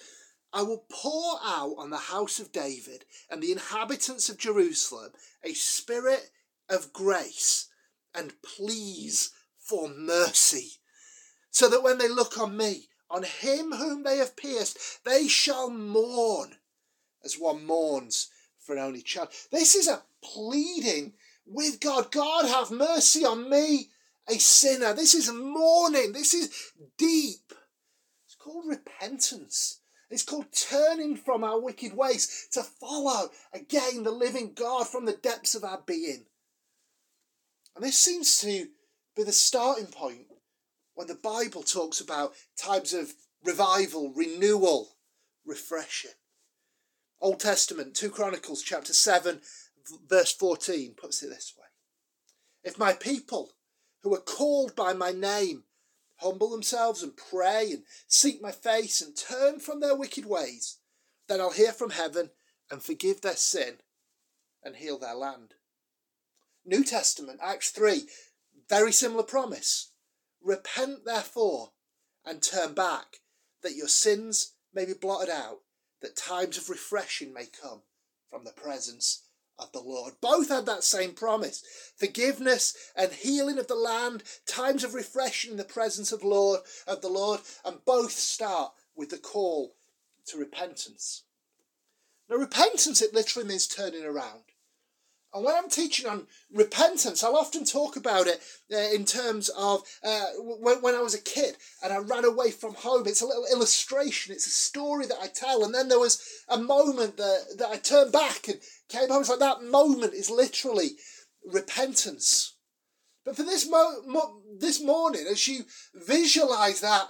I 0.51 0.63
will 0.63 0.85
pour 0.89 1.39
out 1.43 1.75
on 1.77 1.89
the 1.89 1.97
house 1.97 2.39
of 2.39 2.51
David 2.51 3.05
and 3.29 3.41
the 3.41 3.51
inhabitants 3.51 4.29
of 4.29 4.37
Jerusalem 4.37 5.11
a 5.43 5.53
spirit 5.53 6.31
of 6.69 6.93
grace 6.93 7.67
and 8.15 8.33
pleas 8.41 9.31
for 9.57 9.87
mercy, 9.87 10.71
so 11.51 11.69
that 11.69 11.83
when 11.83 11.99
they 11.99 12.07
look 12.07 12.37
on 12.39 12.57
me, 12.57 12.87
on 13.11 13.23
him 13.23 13.71
whom 13.71 14.03
they 14.03 14.17
have 14.17 14.35
pierced, 14.35 15.03
they 15.05 15.27
shall 15.27 15.69
mourn 15.69 16.55
as 17.23 17.35
one 17.35 17.65
mourns 17.65 18.29
for 18.57 18.75
an 18.75 18.81
only 18.81 19.01
child. 19.01 19.29
This 19.51 19.75
is 19.75 19.87
a 19.87 20.03
pleading 20.23 21.13
with 21.45 21.79
God. 21.79 22.11
God, 22.11 22.45
have 22.45 22.71
mercy 22.71 23.25
on 23.25 23.49
me, 23.49 23.89
a 24.29 24.37
sinner. 24.39 24.93
This 24.93 25.13
is 25.13 25.31
mourning. 25.31 26.13
This 26.13 26.33
is 26.33 26.71
deep. 26.97 27.53
It's 28.25 28.35
called 28.35 28.65
repentance. 28.67 29.81
It's 30.09 30.23
called 30.23 30.47
turning 30.51 31.15
from 31.15 31.43
our 31.43 31.59
wicked 31.59 31.95
ways 31.95 32.47
to 32.53 32.63
follow 32.63 33.29
again 33.53 34.03
the 34.03 34.11
living 34.11 34.53
God 34.53 34.87
from 34.87 35.05
the 35.05 35.13
depths 35.13 35.55
of 35.55 35.63
our 35.63 35.81
being. 35.85 36.25
And 37.75 37.85
this 37.85 37.97
seems 37.97 38.39
to 38.41 38.67
be 39.15 39.23
the 39.23 39.31
starting 39.31 39.87
point 39.87 40.25
when 40.95 41.07
the 41.07 41.15
Bible 41.15 41.63
talks 41.63 42.01
about 42.01 42.33
times 42.57 42.93
of 42.93 43.13
revival, 43.43 44.11
renewal, 44.13 44.89
refreshing. 45.45 46.11
Old 47.21 47.39
Testament, 47.39 47.95
2 47.95 48.09
Chronicles 48.09 48.63
chapter 48.63 48.93
7, 48.93 49.41
verse 50.07 50.33
14 50.33 50.95
puts 50.95 51.21
it 51.23 51.29
this 51.29 51.53
way 51.57 51.65
If 52.63 52.79
my 52.79 52.93
people 52.93 53.51
who 54.03 54.13
are 54.13 54.21
called 54.21 54.75
by 54.75 54.93
my 54.93 55.11
name 55.11 55.63
humble 56.19 56.49
themselves 56.49 57.01
and 57.01 57.15
pray 57.15 57.71
and 57.71 57.83
seek 58.07 58.41
my 58.41 58.51
face 58.51 59.01
and 59.01 59.15
turn 59.15 59.59
from 59.59 59.79
their 59.79 59.95
wicked 59.95 60.25
ways, 60.25 60.77
then 61.27 61.39
I'll 61.39 61.51
hear 61.51 61.71
from 61.71 61.91
heaven 61.91 62.31
and 62.69 62.83
forgive 62.83 63.21
their 63.21 63.35
sin 63.35 63.77
and 64.63 64.75
heal 64.75 64.99
their 64.99 65.15
land. 65.15 65.53
New 66.65 66.83
Testament, 66.83 67.39
Acts 67.41 67.71
3, 67.71 68.03
very 68.67 68.91
similar 68.91 69.23
promise. 69.23 69.91
Repent 70.41 71.05
therefore 71.05 71.71
and 72.25 72.41
turn 72.41 72.73
back, 72.73 73.17
that 73.63 73.75
your 73.75 73.87
sins 73.87 74.53
may 74.73 74.85
be 74.85 74.93
blotted 74.93 75.29
out, 75.29 75.59
that 76.01 76.15
times 76.15 76.57
of 76.57 76.69
refreshing 76.69 77.33
may 77.33 77.45
come 77.45 77.81
from 78.29 78.43
the 78.43 78.51
presence 78.51 79.23
of 79.59 79.71
the 79.71 79.81
Lord. 79.81 80.13
Both 80.21 80.49
had 80.49 80.65
that 80.65 80.83
same 80.83 81.11
promise 81.11 81.63
forgiveness 81.97 82.91
and 82.95 83.11
healing 83.11 83.59
of 83.59 83.67
the 83.67 83.75
land, 83.75 84.23
times 84.45 84.83
of 84.83 84.93
refreshing 84.93 85.51
in 85.51 85.57
the 85.57 85.63
presence 85.63 86.11
of 86.11 86.23
Lord 86.23 86.61
of 86.87 87.01
the 87.01 87.09
Lord, 87.09 87.41
and 87.65 87.83
both 87.85 88.11
start 88.11 88.71
with 88.95 89.09
the 89.09 89.17
call 89.17 89.75
to 90.27 90.37
repentance. 90.37 91.23
Now, 92.29 92.37
repentance, 92.37 93.01
it 93.01 93.13
literally 93.13 93.47
means 93.47 93.67
turning 93.67 94.05
around. 94.05 94.43
And 95.33 95.45
when 95.45 95.55
I'm 95.55 95.69
teaching 95.69 96.07
on 96.07 96.25
repentance, 96.51 97.23
I'll 97.23 97.35
often 97.35 97.63
talk 97.63 97.95
about 97.95 98.25
it 98.25 98.41
uh, 98.73 98.77
in 98.77 99.05
terms 99.05 99.49
of 99.49 99.83
uh, 100.03 100.25
when, 100.39 100.81
when 100.81 100.95
I 100.95 101.01
was 101.01 101.13
a 101.13 101.21
kid 101.21 101.55
and 101.83 101.93
I 101.93 101.97
ran 101.97 102.25
away 102.25 102.49
from 102.49 102.73
home. 102.73 103.05
It's 103.05 103.21
a 103.21 103.27
little 103.27 103.45
illustration, 103.51 104.33
it's 104.33 104.47
a 104.47 104.51
story 104.51 105.05
that 105.05 105.19
I 105.21 105.27
tell. 105.27 105.63
And 105.63 105.73
then 105.73 105.87
there 105.87 105.99
was 105.99 106.43
a 106.49 106.57
moment 106.57 107.17
that, 107.17 107.57
that 107.59 107.69
I 107.69 107.77
turned 107.77 108.11
back 108.11 108.47
and 108.47 108.59
came 108.89 109.09
home. 109.09 109.21
It's 109.21 109.29
like 109.29 109.39
that 109.39 109.63
moment 109.63 110.13
is 110.13 110.29
literally 110.29 110.91
repentance. 111.45 112.55
But 113.23 113.35
for 113.35 113.43
this, 113.43 113.69
mo- 113.69 114.01
mo- 114.05 114.41
this 114.57 114.81
morning, 114.83 115.25
as 115.29 115.47
you 115.47 115.65
visualize 115.93 116.81
that 116.81 117.07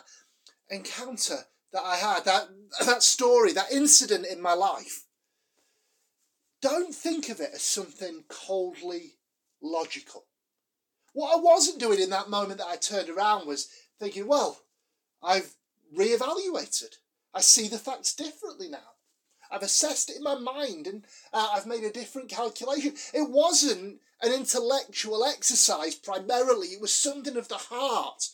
encounter 0.70 1.40
that 1.72 1.84
I 1.84 1.98
had, 1.98 2.26
that, 2.26 2.50
that 2.86 3.04
story, 3.04 3.54
that 3.54 3.72
incident 3.72 4.26
in 4.26 4.42
my 4.42 4.54
life, 4.54 5.06
don't 6.62 6.94
think 6.94 7.30
of 7.30 7.40
it 7.40 7.52
as 7.54 7.62
something 7.62 8.26
coldly 8.28 9.14
logical. 9.62 10.26
What 11.14 11.38
I 11.38 11.42
wasn't 11.42 11.80
doing 11.80 12.00
in 12.00 12.10
that 12.12 12.30
moment 12.30 12.60
that 12.60 12.68
I 12.68 12.76
turned 12.76 13.10
around 13.10 13.48
was 13.48 13.70
thinking, 14.00 14.28
well, 14.28 14.60
I've 15.24 15.56
re-evaluated. 15.96 16.96
I 17.34 17.42
see 17.42 17.68
the 17.68 17.78
facts 17.78 18.14
differently 18.14 18.70
now. 18.70 18.99
I've 19.52 19.64
assessed 19.64 20.10
it 20.10 20.18
in 20.18 20.24
my 20.24 20.36
mind 20.36 20.88
and 20.88 21.06
uh, 21.34 21.50
I've 21.54 21.66
made 21.66 21.84
a 21.84 21.92
different 21.92 22.30
calculation. 22.30 22.94
It 23.14 23.30
wasn't 23.30 24.00
an 24.22 24.34
intellectual 24.34 25.24
exercise 25.24 25.96
primarily, 25.96 26.68
it 26.68 26.82
was 26.82 26.94
something 26.94 27.38
of 27.38 27.48
the 27.48 27.56
heart 27.56 28.30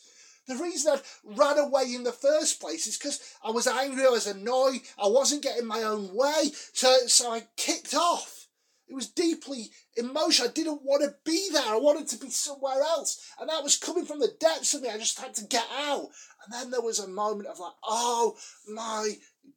the 0.46 0.56
reason 0.56 0.92
I 0.92 1.00
ran 1.24 1.58
away 1.58 1.92
in 1.94 2.04
the 2.04 2.12
first 2.12 2.60
place 2.60 2.86
is 2.86 2.96
because 2.96 3.34
I 3.42 3.50
was 3.50 3.66
angry, 3.66 4.04
I 4.04 4.10
was 4.10 4.26
annoyed, 4.26 4.80
I 4.98 5.08
wasn't 5.08 5.42
getting 5.42 5.66
my 5.66 5.82
own 5.82 6.14
way, 6.14 6.50
so, 6.72 6.96
so 7.06 7.32
I 7.32 7.42
kicked 7.56 7.94
off. 7.94 8.46
It 8.88 8.94
was 8.94 9.08
deeply 9.08 9.70
emotional. 9.96 10.48
I 10.48 10.52
didn't 10.52 10.84
want 10.84 11.02
to 11.02 11.16
be 11.24 11.48
there. 11.52 11.66
I 11.66 11.76
wanted 11.76 12.06
to 12.08 12.18
be 12.18 12.30
somewhere 12.30 12.80
else. 12.80 13.20
And 13.40 13.50
that 13.50 13.64
was 13.64 13.76
coming 13.76 14.04
from 14.04 14.20
the 14.20 14.30
depths 14.38 14.74
of 14.74 14.82
me. 14.82 14.88
I 14.88 14.96
just 14.96 15.18
had 15.18 15.34
to 15.34 15.44
get 15.44 15.66
out. 15.76 16.06
And 16.44 16.52
then 16.52 16.70
there 16.70 16.80
was 16.80 17.00
a 17.00 17.08
moment 17.08 17.48
of 17.48 17.58
like, 17.58 17.72
oh 17.82 18.36
my 18.68 19.14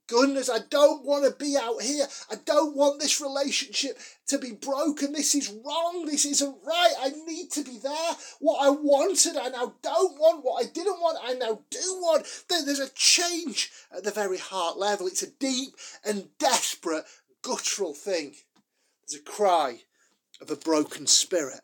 goodness, 0.08 0.50
I 0.50 0.60
don't 0.69 1.05
want 1.05 1.25
to 1.25 1.43
be 1.43 1.55
out 1.55 1.81
here. 1.81 2.05
I 2.31 2.36
don't 2.46 2.75
want 2.75 3.00
this 3.00 3.22
relationship 3.22 3.98
to 4.27 4.38
be 4.38 4.51
broken. 4.51 5.13
This 5.13 5.36
is 5.36 5.53
wrong. 5.65 6.05
This 6.05 6.25
isn't 6.25 6.58
right. 6.65 6.93
I 7.00 7.10
need 7.27 7.51
to 7.51 7.63
be 7.63 7.77
there. 7.81 8.15
What 8.39 8.65
I 8.65 8.69
wanted, 8.69 9.38
I 9.38 9.50
now 9.50 9.75
don't 9.81 10.19
want. 10.19 10.43
What 10.43 10.65
I 10.65 10.69
didn't 10.69 11.00
want, 11.00 11.19
I 11.24 11.34
now 11.34 11.62
do 11.69 11.79
want. 12.01 12.25
There's 12.50 12.79
a 12.79 12.89
change 12.96 13.72
at 13.96 14.03
the 14.03 14.12
very 14.12 14.38
heart 14.38 14.77
level. 14.77 15.08
It's 15.08 15.24
a 15.24 15.31
deep 15.31 15.74
and 16.05 16.29
desperate, 16.39 17.05
guttural 17.43 17.93
thing. 17.93 18.36
There's 19.08 19.22
a 19.22 19.24
cry 19.24 19.81
of 20.41 20.50
a 20.50 20.55
broken 20.55 21.08
spirit 21.08 21.62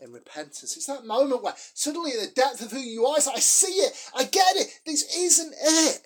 in 0.00 0.12
repentance. 0.12 0.76
It's 0.76 0.86
that 0.86 1.06
moment 1.06 1.42
where 1.42 1.54
suddenly, 1.74 2.12
the 2.12 2.32
depth 2.34 2.60
of 2.60 2.72
who 2.72 2.80
you 2.80 3.06
are, 3.06 3.18
like, 3.18 3.36
I 3.36 3.40
see 3.40 3.66
it, 3.66 3.92
I 4.16 4.24
get 4.24 4.56
it, 4.56 4.68
this 4.84 5.16
isn't 5.16 5.54
it. 5.60 6.02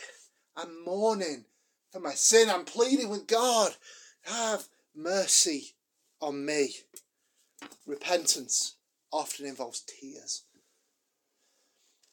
I'm 0.56 0.84
mourning 0.84 1.44
for 1.92 2.00
my 2.00 2.14
sin. 2.14 2.48
I'm 2.48 2.64
pleading 2.64 3.08
with 3.08 3.26
God, 3.26 3.72
have 4.22 4.64
mercy 4.94 5.74
on 6.20 6.44
me. 6.44 6.74
Repentance 7.86 8.76
often 9.12 9.46
involves 9.46 9.82
tears. 9.82 10.44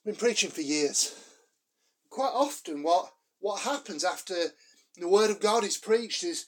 I've 0.02 0.06
been 0.06 0.16
preaching 0.16 0.50
for 0.50 0.62
years. 0.62 1.16
Quite 2.10 2.32
often, 2.34 2.84
what, 2.84 3.12
what 3.40 3.62
happens 3.62 4.04
after 4.04 4.36
the 4.98 5.08
word 5.08 5.32
of 5.32 5.40
God 5.40 5.64
is 5.64 5.78
preached 5.78 6.24
is 6.24 6.46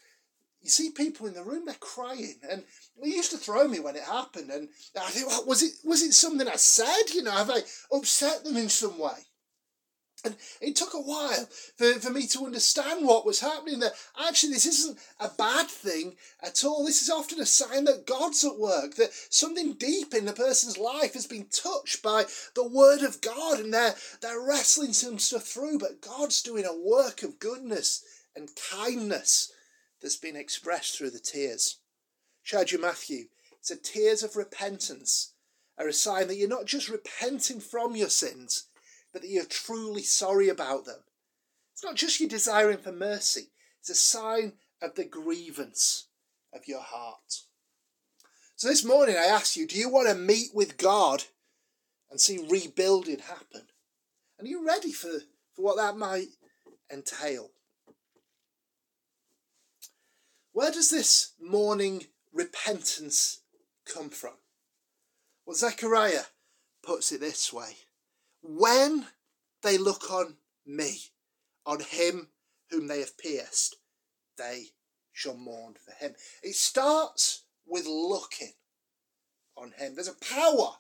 you 0.62 0.70
see 0.70 0.90
people 0.90 1.28
in 1.28 1.34
the 1.34 1.44
room, 1.44 1.66
they're 1.66 1.76
crying. 1.76 2.36
And 2.50 2.64
it 3.02 3.08
used 3.08 3.32
to 3.32 3.38
throw 3.38 3.68
me 3.68 3.80
when 3.80 3.96
it 3.96 4.04
happened. 4.04 4.50
And 4.50 4.70
I 5.00 5.10
think, 5.10 5.28
well, 5.28 5.46
was 5.46 5.64
it, 5.64 5.74
was 5.84 6.02
it 6.02 6.14
something 6.14 6.48
I 6.48 6.56
said? 6.56 7.14
You 7.14 7.24
know, 7.24 7.32
have 7.32 7.50
I 7.50 7.62
upset 7.92 8.44
them 8.44 8.58
in 8.58 8.70
some 8.70 9.00
way? 9.00 9.14
And 10.26 10.36
it 10.60 10.76
took 10.76 10.96
a 10.96 11.00
while 11.00 11.48
for, 11.78 11.94
for 12.00 12.10
me 12.10 12.26
to 12.28 12.46
understand 12.46 13.06
what 13.06 13.26
was 13.26 13.40
happening 13.42 13.80
that 13.80 13.94
actually 14.28 14.54
this 14.54 14.66
isn't 14.66 14.98
a 15.20 15.30
bad 15.30 15.68
thing 15.68 16.16
at 16.42 16.66
all. 16.66 16.84
This 16.84 17.04
is 17.04 17.12
often 17.12 17.40
a 17.40 17.46
sign 17.46 17.86
that 17.86 18.08
God's 18.08 18.44
at 18.44 18.58
work, 18.58 18.96
that 18.96 19.14
something 19.30 19.74
deep 19.74 20.16
in 20.16 20.26
the 20.26 20.34
person's 20.34 20.80
life 20.80 21.14
has 21.14 21.28
been 21.28 21.46
touched 21.52 22.02
by 22.02 22.26
the 22.56 22.68
word 22.68 23.02
of 23.04 23.22
God 23.22 23.60
and 23.60 23.72
they're, 23.72 23.94
they're 24.22 24.42
wrestling 24.42 24.94
some 24.94 25.20
stuff 25.20 25.44
through, 25.44 25.78
but 25.78 26.02
God's 26.02 26.42
doing 26.42 26.66
a 26.66 26.76
work 26.76 27.22
of 27.22 27.40
goodness 27.40 28.04
and 28.36 28.50
kindness 28.72 29.52
that's 30.02 30.18
been 30.18 30.36
expressed 30.36 30.98
through 30.98 31.12
the 31.12 31.20
tears. 31.20 31.78
Showed 32.42 32.72
you 32.72 32.82
Matthew 32.82 33.26
So 33.62 33.76
tears 33.76 34.24
of 34.24 34.36
repentance 34.36 35.34
are 35.78 35.88
a 35.88 35.94
sign 35.94 36.28
that 36.28 36.38
you're 36.38 36.50
not 36.50 36.66
just 36.66 36.90
repenting 36.90 37.60
from 37.60 37.96
your 37.96 38.10
sins, 38.10 38.68
but 39.16 39.22
that 39.22 39.30
you're 39.30 39.46
truly 39.46 40.02
sorry 40.02 40.50
about 40.50 40.84
them. 40.84 41.00
It's 41.72 41.86
not 41.86 41.96
just 41.96 42.20
you 42.20 42.28
desiring 42.28 42.80
for 42.80 42.92
mercy, 42.92 43.48
it's 43.80 43.90
a 43.90 43.96
sign 43.96 44.52
of 44.82 44.96
the 44.96 45.06
grievance 45.06 46.08
of 46.54 46.68
your 46.68 46.82
heart. 46.82 47.44
So 48.58 48.68
this 48.68 48.84
morning 48.84 49.16
I 49.16 49.24
ask 49.24 49.56
you, 49.56 49.66
do 49.66 49.80
you 49.80 49.88
want 49.88 50.10
to 50.10 50.16
meet 50.16 50.50
with 50.54 50.78
God 50.78 51.24
and 52.12 52.20
see 52.20 52.46
rebuilding 52.50 53.20
happen? 53.20 53.62
And 54.38 54.48
are 54.48 54.50
you 54.50 54.68
ready 54.68 54.92
for, 54.92 55.08
for 55.54 55.62
what 55.62 55.78
that 55.78 55.96
might 55.96 56.28
entail? 56.92 57.52
Where 60.52 60.74
does 60.74 60.90
this 60.90 61.32
morning 61.40 62.08
repentance 62.34 63.44
come 63.86 64.10
from? 64.10 64.34
Well, 65.46 65.56
Zechariah 65.56 66.26
puts 66.84 67.14
it 67.14 67.22
this 67.22 67.54
way 67.54 67.78
When 68.48 69.08
they 69.64 69.80
look 69.80 70.12
on 70.12 70.36
me, 70.68 71.00
on 71.66 71.80
him 71.80 72.30
whom 72.70 72.88
they 72.88 73.00
have 73.00 73.18
pierced, 73.18 73.78
they 74.38 74.68
shall 75.12 75.36
mourn 75.36 75.76
for 75.84 75.92
him. 75.94 76.14
It 76.44 76.54
starts 76.56 77.44
with 77.66 77.88
looking 77.88 78.54
on 79.58 79.72
him. 79.72 79.96
There's 79.96 80.08
a 80.08 80.14
power 80.14 80.76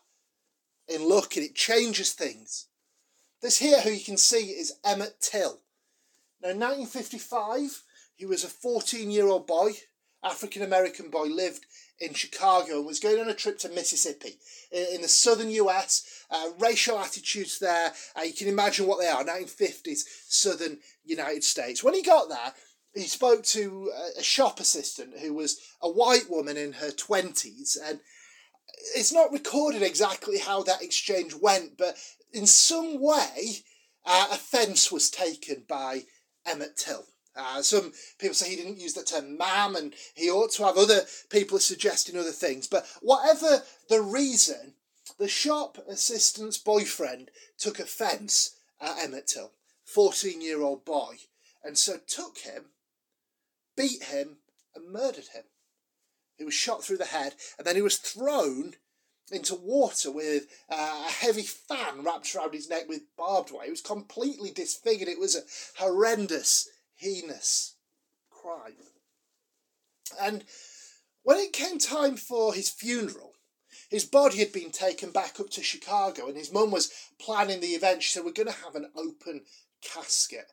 in 0.87 1.07
looking, 1.07 1.43
it 1.43 1.55
changes 1.55 2.13
things. 2.13 2.67
This 3.41 3.57
here, 3.57 3.81
who 3.81 3.89
you 3.89 4.03
can 4.03 4.17
see, 4.17 4.49
is 4.51 4.77
Emmett 4.83 5.19
Till. 5.19 5.61
Now, 6.41 6.49
in 6.49 6.59
1955, 6.59 7.81
he 8.15 8.25
was 8.27 8.43
a 8.43 8.47
14 8.47 9.09
year 9.09 9.27
old 9.27 9.47
boy, 9.47 9.71
African 10.23 10.61
American 10.61 11.09
boy, 11.09 11.25
lived 11.25 11.65
in 11.99 12.13
Chicago 12.13 12.77
and 12.77 12.85
was 12.85 12.99
going 12.99 13.19
on 13.19 13.29
a 13.29 13.33
trip 13.33 13.57
to 13.59 13.69
Mississippi 13.69 14.37
in, 14.71 15.01
the 15.01 15.07
southern 15.07 15.49
US. 15.51 16.23
Uh, 16.29 16.49
racial 16.59 16.99
attitudes 16.99 17.59
there, 17.59 17.93
uh, 18.17 18.21
you 18.21 18.33
can 18.33 18.47
imagine 18.47 18.87
what 18.87 18.99
they 18.99 19.07
are 19.07 19.23
1950s 19.23 20.01
southern 20.27 20.79
United 21.05 21.43
States. 21.43 21.83
When 21.83 21.93
he 21.93 22.01
got 22.01 22.29
there, 22.29 22.53
he 22.95 23.03
spoke 23.03 23.43
to 23.43 23.91
a 24.17 24.23
shop 24.23 24.59
assistant 24.59 25.19
who 25.19 25.33
was 25.33 25.59
a 25.81 25.89
white 25.89 26.29
woman 26.29 26.57
in 26.57 26.73
her 26.73 26.89
20s 26.89 27.77
and 27.83 27.99
it's 28.95 29.13
not 29.13 29.31
recorded 29.31 29.81
exactly 29.81 30.39
how 30.39 30.63
that 30.63 30.81
exchange 30.81 31.33
went 31.35 31.77
but 31.77 31.97
in 32.31 32.45
some 32.45 33.01
way 33.01 33.57
uh, 34.05 34.27
offence 34.31 34.91
was 34.91 35.09
taken 35.09 35.63
by 35.67 36.03
emmett 36.45 36.77
till 36.77 37.05
uh, 37.35 37.61
some 37.61 37.91
people 38.19 38.33
say 38.33 38.49
he 38.49 38.55
didn't 38.55 38.79
use 38.79 38.93
the 38.93 39.03
term 39.03 39.37
ma'am 39.37 39.75
and 39.75 39.93
he 40.15 40.29
ought 40.29 40.51
to 40.51 40.63
have 40.63 40.77
other 40.77 41.01
people 41.29 41.59
suggesting 41.59 42.17
other 42.17 42.31
things 42.31 42.67
but 42.67 42.85
whatever 43.01 43.63
the 43.89 44.01
reason 44.01 44.73
the 45.19 45.27
shop 45.27 45.77
assistant's 45.87 46.57
boyfriend 46.57 47.29
took 47.57 47.79
offence 47.79 48.55
at 48.81 48.97
emmett 48.99 49.27
till 49.27 49.51
14 49.85 50.41
year 50.41 50.61
old 50.61 50.83
boy 50.85 51.15
and 51.63 51.77
so 51.77 51.97
took 52.07 52.39
him 52.39 52.65
beat 53.75 54.03
him, 54.03 54.37
and 54.73 54.91
murdered 54.91 55.27
him. 55.33 55.43
He 56.37 56.43
was 56.43 56.53
shot 56.53 56.83
through 56.83 56.97
the 56.97 57.05
head, 57.05 57.35
and 57.57 57.65
then 57.65 57.75
he 57.75 57.81
was 57.81 57.97
thrown 57.97 58.75
into 59.31 59.55
water 59.55 60.11
with 60.11 60.45
uh, 60.69 61.05
a 61.07 61.11
heavy 61.11 61.43
fan 61.43 62.03
wrapped 62.03 62.35
around 62.35 62.53
his 62.53 62.69
neck 62.69 62.87
with 62.87 63.01
barbed 63.17 63.51
wire. 63.51 63.65
He 63.65 63.71
was 63.71 63.81
completely 63.81 64.51
disfigured. 64.51 65.09
It 65.09 65.19
was 65.19 65.35
a 65.35 65.81
horrendous, 65.81 66.69
heinous 66.95 67.75
crime. 68.29 68.73
And 70.21 70.43
when 71.23 71.37
it 71.37 71.53
came 71.53 71.79
time 71.79 72.15
for 72.15 72.53
his 72.53 72.69
funeral, 72.69 73.33
his 73.89 74.05
body 74.05 74.37
had 74.37 74.51
been 74.51 74.71
taken 74.71 75.11
back 75.11 75.39
up 75.39 75.49
to 75.51 75.63
Chicago, 75.63 76.27
and 76.27 76.37
his 76.37 76.51
mum 76.51 76.71
was 76.71 76.91
planning 77.19 77.59
the 77.59 77.67
event. 77.75 78.03
She 78.03 78.11
said, 78.11 78.23
We're 78.25 78.31
going 78.31 78.47
to 78.47 78.63
have 78.63 78.75
an 78.75 78.91
open 78.95 79.41
casket. 79.81 80.51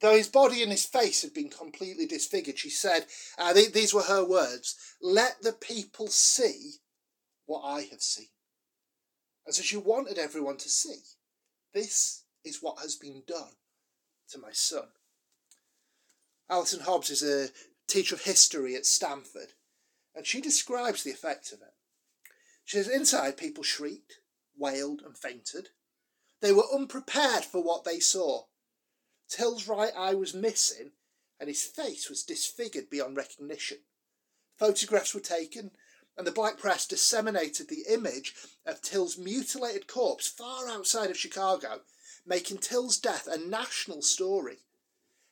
Though 0.00 0.16
his 0.16 0.28
body 0.28 0.62
and 0.62 0.72
his 0.72 0.84
face 0.84 1.22
had 1.22 1.32
been 1.32 1.48
completely 1.48 2.06
disfigured, 2.06 2.58
she 2.58 2.70
said, 2.70 3.06
uh, 3.38 3.54
th- 3.54 3.72
these 3.72 3.94
were 3.94 4.02
her 4.02 4.24
words, 4.24 4.76
let 5.00 5.40
the 5.42 5.52
people 5.52 6.08
see 6.08 6.80
what 7.46 7.60
I 7.60 7.82
have 7.82 8.02
seen. 8.02 8.26
And 9.46 9.54
so 9.54 9.62
she 9.62 9.76
wanted 9.76 10.18
everyone 10.18 10.56
to 10.56 10.68
see, 10.68 11.02
this 11.72 12.24
is 12.44 12.60
what 12.60 12.80
has 12.80 12.96
been 12.96 13.22
done 13.28 13.52
to 14.30 14.38
my 14.38 14.50
son. 14.50 14.88
Allyson 16.52 16.80
Hobbs 16.80 17.08
is 17.08 17.22
a 17.22 17.48
teacher 17.86 18.14
of 18.14 18.24
history 18.24 18.76
at 18.76 18.84
Stanford, 18.84 19.54
and 20.14 20.26
she 20.26 20.38
describes 20.38 21.02
the 21.02 21.10
effect 21.10 21.50
of 21.50 21.62
it. 21.62 21.72
She 22.62 22.76
says, 22.76 22.88
inside 22.88 23.38
people 23.38 23.64
shrieked, 23.64 24.18
wailed, 24.54 25.00
and 25.00 25.16
fainted. 25.16 25.70
They 26.42 26.52
were 26.52 26.70
unprepared 26.70 27.46
for 27.46 27.62
what 27.62 27.84
they 27.84 28.00
saw. 28.00 28.42
Till's 29.30 29.66
right 29.66 29.94
eye 29.96 30.12
was 30.12 30.34
missing 30.34 30.90
and 31.40 31.48
his 31.48 31.62
face 31.62 32.10
was 32.10 32.22
disfigured 32.22 32.90
beyond 32.90 33.16
recognition. 33.16 33.78
Photographs 34.58 35.14
were 35.14 35.20
taken, 35.20 35.70
and 36.18 36.26
the 36.26 36.32
black 36.32 36.58
press 36.58 36.86
disseminated 36.86 37.70
the 37.70 37.86
image 37.88 38.34
of 38.66 38.82
Till's 38.82 39.16
mutilated 39.16 39.86
corpse 39.86 40.28
far 40.28 40.68
outside 40.68 41.08
of 41.08 41.16
Chicago, 41.16 41.80
making 42.26 42.58
Till's 42.58 42.98
death 42.98 43.26
a 43.26 43.38
national 43.38 44.02
story. 44.02 44.58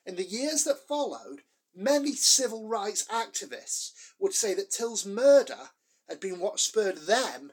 In 0.07 0.17
the 0.17 0.25
years 0.25 0.65
that 0.65 0.87
followed, 0.89 1.43
many 1.75 2.13
civil 2.13 2.69
rights 2.69 3.05
activists 3.07 3.93
would 4.19 4.35
say 4.35 4.55
that 4.55 4.71
Till's 4.71 5.07
murder 5.07 5.71
had 6.09 6.21
been 6.21 6.41
what 6.41 6.61
spurred 6.61 7.07
them 7.07 7.53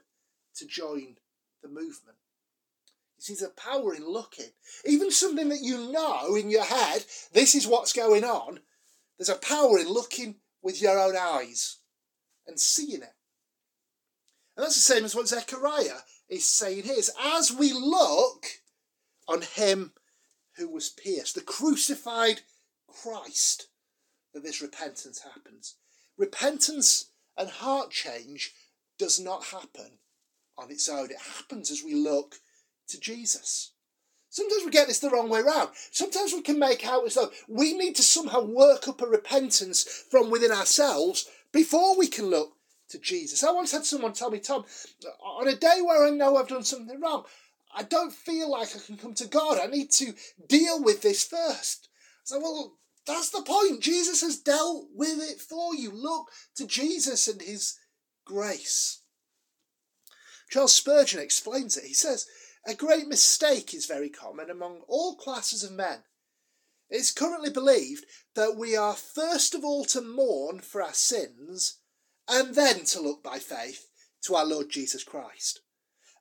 to 0.55 0.65
join 0.65 1.17
the 1.62 1.67
movement. 1.67 2.17
You 3.17 3.23
see, 3.23 3.33
there's 3.33 3.51
a 3.51 3.53
power 3.53 3.93
in 3.93 4.07
looking. 4.07 4.51
Even 4.86 5.12
something 5.12 5.49
that 5.49 5.62
you 5.62 5.91
know 5.91 6.36
in 6.36 6.49
your 6.49 6.63
head, 6.63 7.05
this 7.33 7.55
is 7.55 7.67
what's 7.67 7.93
going 7.93 8.23
on, 8.23 8.60
there's 9.17 9.29
a 9.29 9.36
power 9.36 9.79
in 9.79 9.88
looking 9.88 10.36
with 10.62 10.81
your 10.81 10.99
own 10.99 11.15
eyes 11.15 11.77
and 12.47 12.60
seeing 12.60 13.01
it. 13.01 13.15
And 14.55 14.63
that's 14.63 14.75
the 14.75 14.93
same 14.93 15.05
as 15.05 15.15
what 15.15 15.27
Zechariah 15.27 15.99
is 16.29 16.45
saying 16.45 16.83
here. 16.83 16.95
Is 16.97 17.12
as 17.21 17.51
we 17.51 17.73
look 17.73 18.45
on 19.27 19.41
him 19.41 19.93
who 20.57 20.69
was 20.69 20.89
pierced, 20.89 21.35
the 21.35 21.41
crucified 21.41 22.41
Christ, 22.87 23.67
that 24.33 24.43
this 24.43 24.61
repentance 24.61 25.21
happens. 25.21 25.75
Repentance 26.17 27.11
and 27.37 27.49
heart 27.49 27.91
change 27.91 28.53
does 28.97 29.19
not 29.19 29.45
happen 29.45 29.99
on 30.57 30.71
its 30.71 30.89
own. 30.89 31.11
It 31.11 31.17
happens 31.37 31.69
as 31.71 31.83
we 31.83 31.93
look 31.93 32.35
to 32.89 32.99
Jesus. 32.99 33.73
Sometimes 34.29 34.65
we 34.65 34.71
get 34.71 34.87
this 34.87 34.99
the 34.99 35.09
wrong 35.09 35.29
way 35.29 35.39
around. 35.39 35.69
Sometimes 35.91 36.33
we 36.33 36.41
can 36.41 36.59
make 36.59 36.85
out 36.85 37.05
as 37.05 37.15
though 37.15 37.31
we 37.47 37.73
need 37.73 37.95
to 37.95 38.03
somehow 38.03 38.41
work 38.41 38.87
up 38.87 39.01
a 39.01 39.07
repentance 39.07 40.05
from 40.09 40.29
within 40.29 40.51
ourselves 40.51 41.29
before 41.51 41.97
we 41.97 42.07
can 42.07 42.25
look 42.25 42.53
to 42.89 42.99
Jesus. 42.99 43.43
I 43.43 43.51
once 43.51 43.71
had 43.71 43.85
someone 43.85 44.13
tell 44.13 44.31
me, 44.31 44.39
Tom, 44.39 44.65
on 45.23 45.47
a 45.47 45.55
day 45.55 45.79
where 45.81 46.05
I 46.05 46.09
know 46.09 46.35
I've 46.35 46.47
done 46.47 46.63
something 46.63 46.99
wrong, 46.99 47.25
I 47.77 47.83
don't 47.83 48.11
feel 48.11 48.49
like 48.49 48.75
I 48.75 48.79
can 48.79 48.97
come 48.97 49.13
to 49.13 49.27
God. 49.27 49.59
I 49.61 49.67
need 49.67 49.91
to 49.91 50.13
deal 50.47 50.83
with 50.83 51.03
this 51.03 51.23
first. 51.23 51.89
So, 52.23 52.39
well, 52.39 52.73
that's 53.05 53.29
the 53.29 53.43
point. 53.43 53.81
Jesus 53.81 54.21
has 54.21 54.39
dealt 54.39 54.87
with 54.95 55.19
it 55.21 55.39
for 55.39 55.75
you. 55.75 55.91
Look 55.91 56.29
to 56.55 56.65
Jesus 56.65 57.27
and 57.27 57.39
his 57.39 57.77
grace. 58.25 59.01
Charles 60.49 60.73
Spurgeon 60.73 61.19
explains 61.19 61.77
it. 61.77 61.85
He 61.85 61.93
says, 61.93 62.25
a 62.67 62.73
great 62.73 63.07
mistake 63.07 63.73
is 63.73 63.85
very 63.85 64.09
common 64.09 64.49
among 64.49 64.81
all 64.87 65.15
classes 65.15 65.63
of 65.63 65.71
men. 65.71 65.99
It 66.89 66.97
is 66.97 67.11
currently 67.11 67.51
believed 67.51 68.05
that 68.35 68.57
we 68.57 68.75
are 68.75 68.95
first 68.95 69.53
of 69.53 69.63
all 69.63 69.85
to 69.85 70.01
mourn 70.01 70.59
for 70.59 70.81
our 70.81 70.93
sins 70.93 71.79
and 72.27 72.55
then 72.55 72.85
to 72.85 73.01
look 73.01 73.23
by 73.23 73.39
faith 73.39 73.87
to 74.23 74.35
our 74.35 74.45
Lord 74.45 74.69
Jesus 74.69 75.03
Christ. 75.03 75.61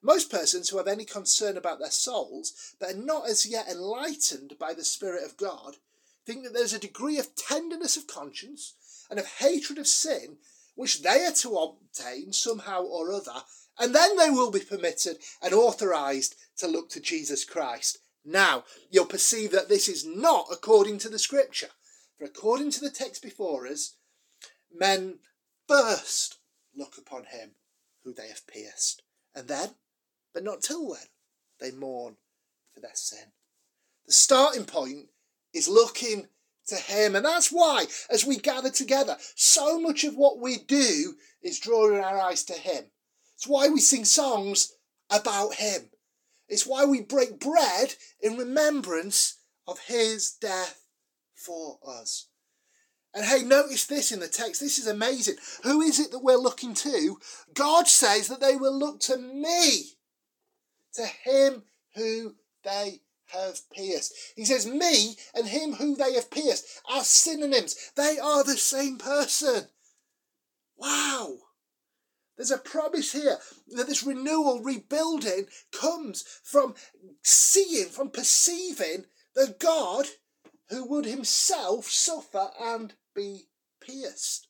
Most 0.02 0.30
persons 0.30 0.68
who 0.68 0.78
have 0.78 0.88
any 0.88 1.04
concern 1.04 1.56
about 1.56 1.78
their 1.78 1.90
souls 1.90 2.74
but 2.78 2.90
are 2.90 2.98
not 2.98 3.28
as 3.28 3.46
yet 3.46 3.68
enlightened 3.68 4.54
by 4.58 4.74
the 4.74 4.84
Spirit 4.84 5.24
of 5.24 5.36
God 5.36 5.76
think 6.24 6.44
that 6.44 6.52
there's 6.52 6.72
a 6.72 6.78
degree 6.78 7.18
of 7.18 7.34
tenderness 7.36 7.96
of 7.96 8.06
conscience 8.06 8.74
and 9.10 9.18
of 9.18 9.26
hatred 9.26 9.78
of 9.78 9.86
sin 9.86 10.38
which 10.74 11.02
they 11.02 11.24
are 11.24 11.32
to 11.32 11.56
obtain 11.56 12.32
somehow 12.32 12.82
or 12.82 13.12
other 13.12 13.42
and 13.78 13.94
then 13.94 14.16
they 14.16 14.30
will 14.30 14.50
be 14.50 14.60
permitted 14.60 15.18
and 15.42 15.52
authorized 15.52 16.34
to 16.58 16.66
look 16.66 16.88
to 16.90 17.00
Jesus 17.00 17.44
Christ. 17.44 17.98
Now, 18.24 18.64
you'll 18.90 19.06
perceive 19.06 19.52
that 19.52 19.68
this 19.68 19.88
is 19.88 20.04
not 20.04 20.46
according 20.50 20.98
to 20.98 21.08
the 21.08 21.18
scripture. 21.18 21.70
For 22.18 22.24
according 22.24 22.70
to 22.72 22.80
the 22.80 22.90
text 22.90 23.22
before 23.22 23.66
us, 23.66 23.94
men 24.74 25.18
first 25.68 26.38
look 26.74 26.96
upon 26.98 27.24
him 27.24 27.52
who 28.04 28.14
they 28.14 28.28
have 28.28 28.46
pierced. 28.46 29.02
And 29.34 29.48
then, 29.48 29.70
but 30.36 30.44
not 30.44 30.60
till 30.60 30.90
then, 30.90 31.06
they 31.60 31.70
mourn 31.70 32.16
for 32.74 32.80
their 32.80 32.90
sin. 32.92 33.32
The 34.04 34.12
starting 34.12 34.66
point 34.66 35.06
is 35.54 35.66
looking 35.66 36.26
to 36.66 36.74
Him. 36.74 37.16
And 37.16 37.24
that's 37.24 37.50
why, 37.50 37.86
as 38.10 38.26
we 38.26 38.36
gather 38.36 38.68
together, 38.68 39.16
so 39.34 39.80
much 39.80 40.04
of 40.04 40.14
what 40.14 40.38
we 40.38 40.58
do 40.58 41.14
is 41.42 41.58
drawing 41.58 42.04
our 42.04 42.20
eyes 42.20 42.44
to 42.44 42.52
Him. 42.52 42.84
It's 43.34 43.46
why 43.46 43.68
we 43.68 43.80
sing 43.80 44.04
songs 44.04 44.74
about 45.10 45.54
Him. 45.54 45.88
It's 46.50 46.66
why 46.66 46.84
we 46.84 47.00
break 47.00 47.40
bread 47.40 47.94
in 48.20 48.36
remembrance 48.36 49.38
of 49.66 49.78
His 49.86 50.32
death 50.32 50.82
for 51.34 51.78
us. 51.88 52.28
And 53.14 53.24
hey, 53.24 53.40
notice 53.42 53.86
this 53.86 54.12
in 54.12 54.20
the 54.20 54.28
text. 54.28 54.60
This 54.60 54.78
is 54.78 54.86
amazing. 54.86 55.36
Who 55.62 55.80
is 55.80 55.98
it 55.98 56.10
that 56.10 56.22
we're 56.22 56.36
looking 56.36 56.74
to? 56.74 57.16
God 57.54 57.88
says 57.88 58.28
that 58.28 58.42
they 58.42 58.56
will 58.56 58.78
look 58.78 59.00
to 59.00 59.16
me, 59.16 59.95
to 60.96 61.06
Him 61.06 61.62
who 61.94 62.34
they 62.64 63.00
have 63.32 63.58
pierced. 63.70 64.14
He 64.36 64.44
says, 64.44 64.66
Me 64.66 65.16
and 65.34 65.46
him 65.46 65.74
who 65.74 65.96
they 65.96 66.14
have 66.14 66.30
pierced 66.30 66.66
are 66.88 67.02
synonyms. 67.02 67.76
They 67.96 68.18
are 68.18 68.44
the 68.44 68.56
same 68.56 68.98
person. 68.98 69.68
Wow. 70.76 71.38
There's 72.36 72.50
a 72.50 72.58
promise 72.58 73.12
here 73.12 73.38
that 73.68 73.86
this 73.86 74.02
renewal, 74.02 74.62
rebuilding, 74.62 75.46
comes 75.72 76.22
from 76.42 76.74
seeing, 77.22 77.86
from 77.86 78.10
perceiving 78.10 79.06
the 79.34 79.56
God 79.58 80.06
who 80.68 80.84
would 80.86 81.06
himself 81.06 81.86
suffer 81.86 82.50
and 82.60 82.92
be 83.14 83.48
pierced. 83.80 84.48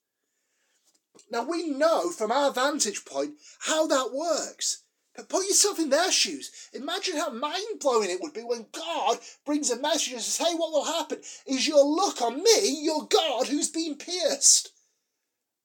Now 1.31 1.45
we 1.45 1.69
know 1.69 2.11
from 2.11 2.33
our 2.33 2.53
vantage 2.53 3.05
point 3.05 3.35
how 3.61 3.87
that 3.87 4.13
works. 4.13 4.83
But 5.17 5.31
put 5.31 5.47
yourself 5.47 5.79
in 5.79 5.89
their 5.89 6.13
shoes. 6.13 6.69
Imagine 6.75 7.17
how 7.17 7.31
mind 7.31 7.81
blowing 7.81 8.11
it 8.11 8.21
would 8.21 8.35
be 8.35 8.43
when 8.43 8.67
God 8.71 9.19
brings 9.47 9.71
a 9.71 9.81
message 9.81 10.13
and 10.13 10.23
says, 10.23 10.47
Hey, 10.47 10.55
what 10.55 10.73
will 10.73 10.85
happen 10.85 11.19
is 11.47 11.67
you'll 11.67 11.95
look 11.95 12.21
on 12.21 12.43
me, 12.43 12.85
your 12.85 13.07
God, 13.07 13.49
who's 13.49 13.71
been 13.71 13.97
pierced. 13.97 14.73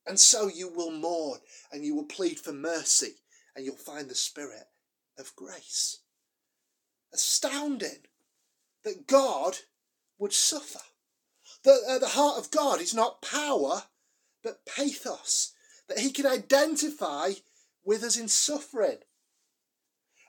And 0.08 0.20
so 0.20 0.48
you 0.48 0.70
will 0.70 0.92
mourn 0.92 1.40
and 1.72 1.84
you 1.84 1.96
will 1.96 2.06
plead 2.06 2.40
for 2.40 2.54
mercy 2.54 3.16
and 3.56 3.66
you'll 3.66 3.76
find 3.76 4.10
the 4.10 4.16
spirit 4.16 4.68
of 5.20 5.36
grace. 5.36 6.00
Astounding 7.14 8.08
that 8.84 9.06
God 9.06 9.58
would 10.18 10.34
suffer. 10.34 10.80
That 11.64 11.82
uh, 11.88 12.00
the 12.00 12.08
heart 12.08 12.40
of 12.40 12.52
God 12.52 12.80
is 12.80 12.94
not 12.94 13.22
power, 13.22 13.84
but 14.44 14.66
pathos. 14.66 15.54
That 15.88 16.00
he 16.00 16.12
can 16.12 16.26
identify 16.26 17.32
with 17.84 18.04
us 18.04 18.18
in 18.18 18.28
suffering. 18.28 19.00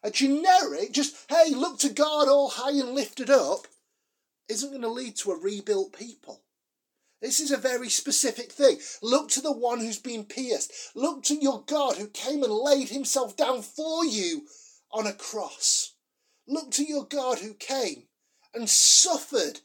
A 0.03 0.11
generic, 0.11 0.93
just, 0.93 1.15
hey, 1.29 1.55
look 1.55 1.79
to 1.81 1.89
God 1.89 2.29
all 2.29 2.51
high 2.51 2.71
and 2.71 2.95
lifted 2.95 3.31
up, 3.31 3.67
isn't 4.49 4.71
going 4.71 4.83
to 4.83 4.89
lead 4.89 5.17
to 5.19 5.31
a 5.31 5.39
rebuilt 5.39 5.97
people. 5.97 6.43
This 7.21 7.39
is 7.39 7.53
a 7.53 7.57
very 7.57 7.89
specific 7.89 8.51
thing. 8.51 8.79
Look 9.01 9.29
to 9.31 9.41
the 9.41 9.53
one 9.53 9.79
who's 9.79 10.01
been 10.01 10.25
pierced. 10.25 10.73
Look 10.97 11.23
to 11.25 11.41
your 11.41 11.63
God 11.65 11.97
who 11.97 12.09
came 12.09 12.43
and 12.43 12.53
laid 12.53 12.89
himself 12.89 13.37
down 13.37 13.63
for 13.63 14.05
you 14.05 14.43
on 14.91 15.07
a 15.07 15.13
cross. 15.13 15.95
Look 16.49 16.73
to 16.73 16.85
your 16.85 17.05
God 17.05 17.39
who 17.39 17.55
came 17.55 18.09
and 18.53 18.69
suffered 18.69 19.61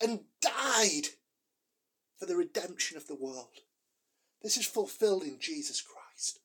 and 0.00 0.20
died 0.40 1.08
for 2.18 2.24
the 2.24 2.36
redemption 2.36 2.96
of 2.96 3.06
the 3.06 3.14
world. 3.14 3.60
This 4.42 4.56
is 4.56 4.66
fulfilled 4.66 5.22
in 5.22 5.38
Jesus 5.38 5.82
Christ. 5.82 6.40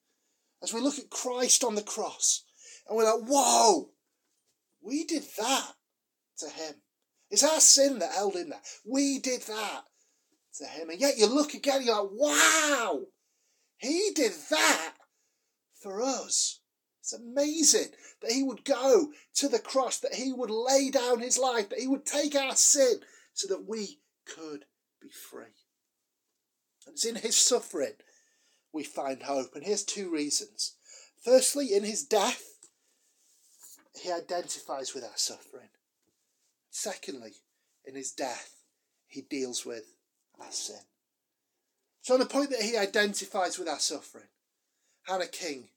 As 0.62 0.74
we 0.74 0.82
look 0.82 1.00
at 1.00 1.10
Christ 1.10 1.64
on 1.64 1.76
the 1.76 1.82
cross, 1.82 2.44
and 2.88 2.97
we're 2.97 3.04
like, 3.04 3.28
whoa, 3.28 3.89
we 4.82 5.04
did 5.04 5.23
that 5.38 5.73
to 6.39 6.50
him. 6.50 6.76
It's 7.30 7.43
our 7.43 7.60
sin 7.60 8.00
that 8.00 8.13
held 8.13 8.36
him 8.36 8.50
there. 8.50 8.62
We 8.86 9.19
did 9.19 9.41
that 9.41 9.82
to 10.60 10.65
him. 10.65 10.89
And 10.89 11.00
yet 11.00 11.17
you 11.17 11.28
look 11.28 11.54
again, 11.54 11.82
you're 11.84 12.02
like, 12.02 12.12
wow, 12.13 13.02
he 13.78 14.12
did 14.15 14.32
that 14.50 14.93
for 15.82 16.02
us. 16.02 16.62
It's 17.02 17.13
amazing 17.13 17.89
that 18.21 18.32
he 18.32 18.43
would 18.43 18.65
go 18.65 19.12
to 19.36 19.47
the 19.47 19.60
cross, 19.60 20.00
that 20.00 20.15
he 20.15 20.34
would 20.34 20.50
lay 20.50 20.89
down 20.89 21.19
his 21.19 21.38
life, 21.38 21.69
that 21.69 21.80
he 21.80 21.88
would 21.88 22.06
take 22.06 22.36
our 22.36 22.56
sin 22.56 23.00
so 23.34 23.47
that 23.47 23.67
we 23.67 24.00
could 24.26 24.65
be 25.02 25.10
free. 25.10 25.45
And 26.86 26.93
it's 26.93 27.06
in 27.06 27.15
his 27.15 27.36
suffering 27.36 27.93
we 28.73 28.84
find 28.84 29.23
hope. 29.23 29.52
And 29.56 29.63
here's 29.65 29.84
two 29.84 30.12
reasons. 30.12 30.76
Firstly, 31.23 31.73
in 31.73 31.84
his 31.84 32.04
death, 32.04 32.57
he 34.00 34.12
identifies 34.12 34.94
with 34.94 35.04
our 35.04 35.16
suffering. 35.16 35.70
Secondly, 36.70 37.34
in 37.86 37.96
his 37.96 38.12
death, 38.12 38.56
he 39.08 39.22
deals 39.22 39.66
with 39.66 39.96
our 40.40 40.52
sin. 40.52 40.82
So, 42.02 42.14
on 42.14 42.20
the 42.20 42.26
point 42.26 42.52
that 42.52 42.62
he 42.62 42.78
identifies 42.78 43.58
with 43.58 43.68
our 43.68 43.80
suffering, 43.80 44.28
Hannah 45.08 45.28
King 45.28 45.70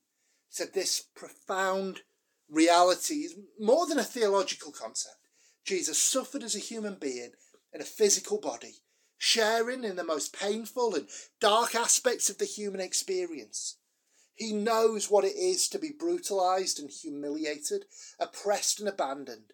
said 0.48 0.74
this 0.74 1.00
profound 1.14 2.00
reality 2.48 3.14
is 3.14 3.36
more 3.58 3.86
than 3.86 3.98
a 3.98 4.04
theological 4.04 4.72
concept. 4.72 5.16
Jesus 5.64 5.98
suffered 5.98 6.42
as 6.42 6.56
a 6.56 6.60
human 6.60 6.96
being 6.96 7.32
in 7.72 7.80
a 7.80 7.84
physical 7.84 8.40
body, 8.40 8.74
sharing 9.18 9.84
in 9.84 9.96
the 9.96 10.04
most 10.04 10.36
painful 10.36 10.94
and 10.94 11.08
dark 11.40 11.74
aspects 11.74 12.28
of 12.28 12.38
the 12.38 12.44
human 12.44 12.80
experience. 12.80 13.76
He 14.34 14.52
knows 14.52 15.10
what 15.10 15.24
it 15.24 15.36
is 15.36 15.68
to 15.68 15.78
be 15.78 15.90
brutalized 15.90 16.80
and 16.80 16.90
humiliated, 16.90 17.84
oppressed 18.18 18.80
and 18.80 18.88
abandoned. 18.88 19.52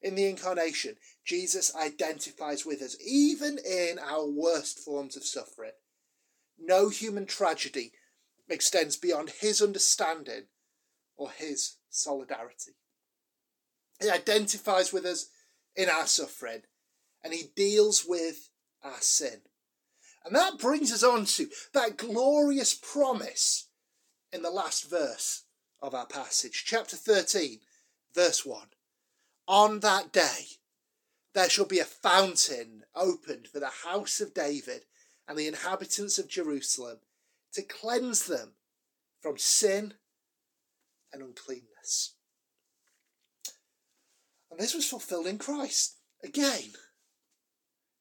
In 0.00 0.14
the 0.14 0.26
incarnation, 0.26 0.96
Jesus 1.24 1.74
identifies 1.74 2.66
with 2.66 2.82
us, 2.82 2.96
even 3.04 3.58
in 3.58 3.98
our 3.98 4.26
worst 4.26 4.78
forms 4.78 5.16
of 5.16 5.24
suffering. 5.24 5.72
No 6.58 6.90
human 6.90 7.26
tragedy 7.26 7.92
extends 8.48 8.96
beyond 8.96 9.30
his 9.30 9.62
understanding 9.62 10.44
or 11.16 11.30
his 11.30 11.76
solidarity. 11.88 12.72
He 14.00 14.10
identifies 14.10 14.92
with 14.92 15.06
us 15.06 15.26
in 15.74 15.88
our 15.88 16.06
suffering 16.06 16.62
and 17.22 17.32
he 17.32 17.44
deals 17.56 18.04
with 18.06 18.50
our 18.82 19.00
sin. 19.00 19.40
And 20.24 20.34
that 20.36 20.58
brings 20.58 20.92
us 20.92 21.02
on 21.02 21.24
to 21.26 21.48
that 21.72 21.96
glorious 21.96 22.74
promise 22.74 23.63
in 24.34 24.42
the 24.42 24.50
last 24.50 24.90
verse 24.90 25.44
of 25.80 25.94
our 25.94 26.06
passage, 26.06 26.64
chapter 26.66 26.96
13, 26.96 27.60
verse 28.14 28.44
1. 28.44 28.66
On 29.46 29.78
that 29.80 30.12
day, 30.12 30.58
there 31.34 31.48
shall 31.48 31.64
be 31.66 31.78
a 31.78 31.84
fountain 31.84 32.82
opened 32.96 33.46
for 33.46 33.60
the 33.60 33.70
house 33.84 34.20
of 34.20 34.34
David 34.34 34.86
and 35.28 35.38
the 35.38 35.46
inhabitants 35.46 36.18
of 36.18 36.28
Jerusalem 36.28 36.98
to 37.52 37.62
cleanse 37.62 38.26
them 38.26 38.54
from 39.22 39.38
sin 39.38 39.94
and 41.12 41.22
uncleanness. 41.22 42.14
And 44.50 44.58
this 44.58 44.74
was 44.74 44.88
fulfilled 44.88 45.28
in 45.28 45.38
Christ 45.38 45.98
again, 46.24 46.72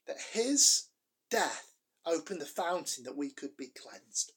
that 0.07 0.17
his 0.31 0.85
death 1.29 1.75
opened 2.07 2.41
the 2.41 2.45
fountain 2.45 3.03
that 3.03 3.17
we 3.17 3.29
could 3.29 3.55
be 3.55 3.67
cleansed. 3.67 4.33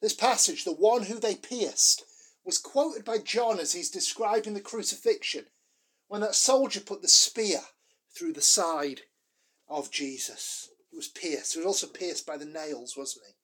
This 0.00 0.14
passage, 0.14 0.64
the 0.64 0.72
one 0.72 1.04
who 1.04 1.18
they 1.18 1.34
pierced, 1.34 2.04
was 2.44 2.58
quoted 2.58 3.04
by 3.04 3.18
John 3.18 3.58
as 3.60 3.72
he's 3.72 3.90
describing 3.90 4.54
the 4.54 4.60
crucifixion 4.60 5.46
when 6.08 6.20
that 6.20 6.34
soldier 6.34 6.80
put 6.80 7.02
the 7.02 7.08
spear 7.08 7.60
through 8.14 8.32
the 8.32 8.42
side 8.42 9.02
of 9.68 9.90
Jesus. 9.90 10.68
He 10.90 10.96
was 10.96 11.08
pierced. 11.08 11.54
He 11.54 11.58
was 11.58 11.66
also 11.66 11.86
pierced 11.86 12.26
by 12.26 12.36
the 12.36 12.44
nails, 12.44 12.96
wasn't 12.96 13.26
he? 13.26 13.34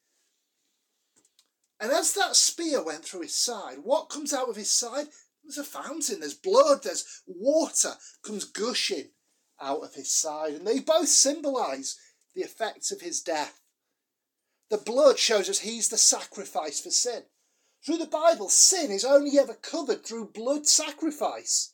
And 1.81 1.92
as 1.92 2.12
that 2.14 2.37
spear 2.37 2.83
went 2.83 3.05
through 3.05 3.22
his 3.22 3.35
side, 3.35 3.79
what 3.83 4.09
comes 4.09 4.35
out 4.35 4.48
of 4.48 4.57
his 4.57 4.70
side? 4.70 5.07
There's 5.44 5.59
a 5.59 5.64
fountain, 5.64 6.20
there's 6.20 6.35
blood, 6.35 6.83
there's 6.83 7.22
water 7.27 7.94
comes 8.22 8.44
gushing 8.44 9.11
out 9.61 9.83
of 9.83 9.94
his 9.94 10.12
side. 10.12 10.55
And 10.55 10.66
they 10.66 10.81
both 10.81 11.09
symbolise 11.09 11.96
the 12.35 12.42
effects 12.42 12.90
of 12.90 13.01
his 13.01 13.20
death. 13.20 13.61
The 14.70 14.78
blood 14.78 15.18
shows 15.18 15.48
us 15.48 15.61
he's 15.61 15.88
the 15.88 15.96
sacrifice 15.96 16.81
for 16.81 16.90
sin. 16.90 17.22
Through 17.85 17.98
the 17.98 18.07
Bible, 18.07 18.50
sin 18.50 18.90
is 18.90 19.04
only 19.04 19.38
ever 19.38 19.54
covered 19.54 20.04
through 20.04 20.33
blood 20.33 20.66
sacrifice. 20.66 21.72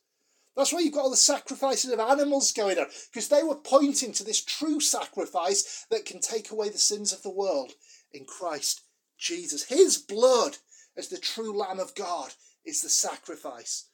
That's 0.56 0.72
why 0.72 0.80
you've 0.80 0.94
got 0.94 1.02
all 1.02 1.10
the 1.10 1.16
sacrifices 1.16 1.90
of 1.90 1.98
animals 1.98 2.52
going 2.52 2.78
on, 2.78 2.86
because 3.12 3.28
they 3.28 3.42
were 3.42 3.56
pointing 3.56 4.12
to 4.12 4.22
this 4.22 4.44
true 4.44 4.78
sacrifice 4.78 5.86
that 5.90 6.04
can 6.04 6.20
take 6.20 6.52
away 6.52 6.68
the 6.68 6.78
sins 6.78 7.12
of 7.12 7.22
the 7.22 7.30
world 7.30 7.72
in 8.12 8.24
Christ 8.24 8.82
Jesus. 9.18 9.64
His 9.64 9.98
blood, 9.98 10.58
as 10.96 11.08
the 11.08 11.18
true 11.18 11.56
Lamb 11.56 11.80
of 11.80 11.96
God, 11.96 12.34
is 12.64 12.82
the 12.82 12.88
sacrifice 12.88 13.88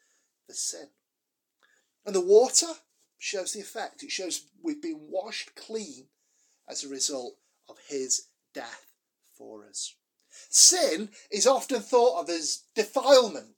for 0.46 0.52
sin. 0.52 0.88
And 2.04 2.14
the 2.14 2.20
water 2.20 2.66
shows 3.16 3.52
the 3.52 3.60
effect. 3.60 4.02
It 4.02 4.10
shows 4.10 4.46
we've 4.62 4.82
been 4.82 5.08
washed 5.08 5.54
clean 5.54 6.08
as 6.68 6.84
a 6.84 6.88
result 6.88 7.36
of 7.68 7.78
his 7.88 8.26
death 8.52 8.89
for 9.40 9.66
us. 9.66 9.96
Sin 10.50 11.08
is 11.30 11.46
often 11.46 11.80
thought 11.80 12.20
of 12.20 12.28
as 12.28 12.64
defilement. 12.76 13.54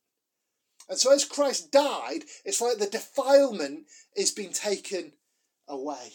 And 0.88 0.99
so, 0.99 1.12
as 1.12 1.25
Christ 1.25 1.73
died, 1.73 2.25
it's 2.45 2.61
like 2.61 2.79
the 2.79 2.87
defilement 2.87 3.87
is 4.16 4.31
being 4.31 4.53
taken 4.53 5.12
away. 5.68 6.12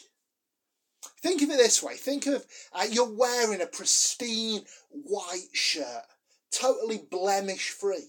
Think 1.22 1.42
of 1.42 1.50
it 1.50 1.58
this 1.58 1.84
way 1.84 1.96
think 1.96 2.26
of 2.26 2.46
uh, 2.74 2.86
you're 2.90 3.12
wearing 3.12 3.62
a 3.62 3.68
pristine 3.68 4.62
white 4.90 5.50
shirt, 5.54 6.04
totally 6.52 6.98
blemish 6.98 7.70
free. 7.70 8.08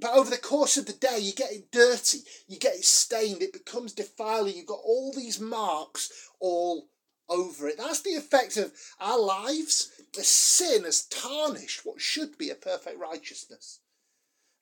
But 0.00 0.14
over 0.14 0.30
the 0.30 0.38
course 0.38 0.78
of 0.78 0.86
the 0.86 0.94
day, 0.94 1.18
you 1.20 1.34
get 1.34 1.52
it 1.52 1.70
dirty, 1.70 2.20
you 2.48 2.58
get 2.58 2.76
it 2.76 2.84
stained, 2.84 3.42
it 3.42 3.52
becomes 3.52 3.92
defiling, 3.92 4.56
you've 4.56 4.66
got 4.66 4.80
all 4.82 5.12
these 5.14 5.38
marks 5.38 6.30
all 6.40 6.88
over 7.28 7.68
it. 7.68 7.76
That's 7.78 8.00
the 8.00 8.14
effect 8.14 8.56
of 8.56 8.72
our 9.00 9.18
lives. 9.18 9.90
The 10.14 10.24
sin 10.24 10.84
has 10.84 11.04
tarnished 11.04 11.84
what 11.84 12.00
should 12.00 12.36
be 12.36 12.50
a 12.50 12.54
perfect 12.54 12.98
righteousness. 12.98 13.80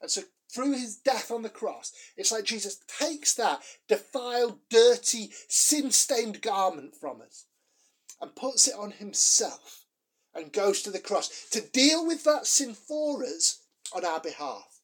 And 0.01 0.11
so 0.11 0.23
through 0.49 0.73
his 0.73 0.97
death 0.97 1.31
on 1.31 1.43
the 1.43 1.49
cross, 1.49 1.93
it's 2.17 2.33
like 2.33 2.45
Jesus 2.45 2.81
takes 2.99 3.35
that 3.35 3.63
defiled, 3.89 4.59
dirty, 4.69 5.31
sin 5.49 5.91
stained 5.91 6.41
garment 6.41 6.95
from 6.95 7.21
us 7.21 7.47
and 8.21 8.35
puts 8.35 8.69
it 8.69 8.75
on 8.75 8.93
himself 8.93 9.87
and 10.35 10.53
goes 10.53 10.83
to 10.83 10.91
the 10.91 11.01
cross 11.01 11.49
to 11.51 11.61
deal 11.61 12.07
with 12.07 12.25
that 12.25 12.47
sin 12.47 12.75
for 12.75 13.25
us 13.25 13.61
on 13.95 14.05
our 14.05 14.21
behalf. 14.21 14.81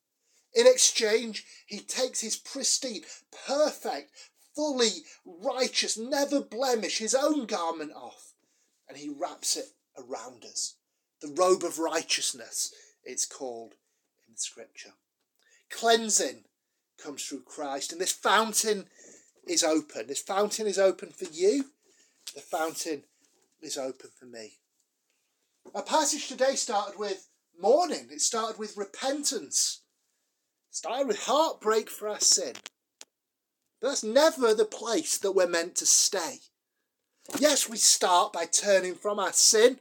In 0.54 0.66
exchange, 0.66 1.44
he 1.66 1.80
takes 1.80 2.20
his 2.20 2.36
pristine, 2.36 3.02
perfect, 3.46 4.10
fully 4.54 5.04
righteous, 5.24 5.98
never 5.98 6.40
blemish, 6.40 6.98
his 6.98 7.14
own 7.14 7.46
garment 7.46 7.92
off, 7.92 8.32
and 8.88 8.96
he 8.96 9.08
wraps 9.08 9.56
it 9.56 9.75
around 9.98 10.44
us. 10.44 10.76
The 11.20 11.34
robe 11.36 11.64
of 11.64 11.78
righteousness, 11.78 12.72
it's 13.04 13.26
called 13.26 13.72
in 14.26 14.34
the 14.34 14.40
scripture. 14.40 14.92
Cleansing 15.70 16.44
comes 17.02 17.24
through 17.24 17.42
Christ, 17.42 17.92
and 17.92 18.00
this 18.00 18.12
fountain 18.12 18.86
is 19.46 19.62
open. 19.62 20.06
This 20.06 20.20
fountain 20.20 20.66
is 20.66 20.78
open 20.78 21.10
for 21.10 21.26
you. 21.32 21.66
The 22.34 22.40
fountain 22.40 23.04
is 23.62 23.78
open 23.78 24.10
for 24.18 24.26
me. 24.26 24.58
Our 25.74 25.82
passage 25.82 26.28
today 26.28 26.54
started 26.54 26.98
with 26.98 27.28
mourning. 27.60 28.08
It 28.10 28.20
started 28.20 28.58
with 28.58 28.76
repentance. 28.76 29.82
It 30.70 30.76
started 30.76 31.08
with 31.08 31.24
heartbreak 31.24 31.90
for 31.90 32.08
our 32.08 32.20
sin. 32.20 32.54
But 33.80 33.88
that's 33.88 34.04
never 34.04 34.54
the 34.54 34.64
place 34.64 35.18
that 35.18 35.32
we're 35.32 35.46
meant 35.46 35.76
to 35.76 35.86
stay. 35.86 36.40
Yes, 37.38 37.68
we 37.68 37.76
start 37.76 38.32
by 38.32 38.46
turning 38.46 38.94
from 38.94 39.18
our 39.18 39.32
sin 39.32 39.78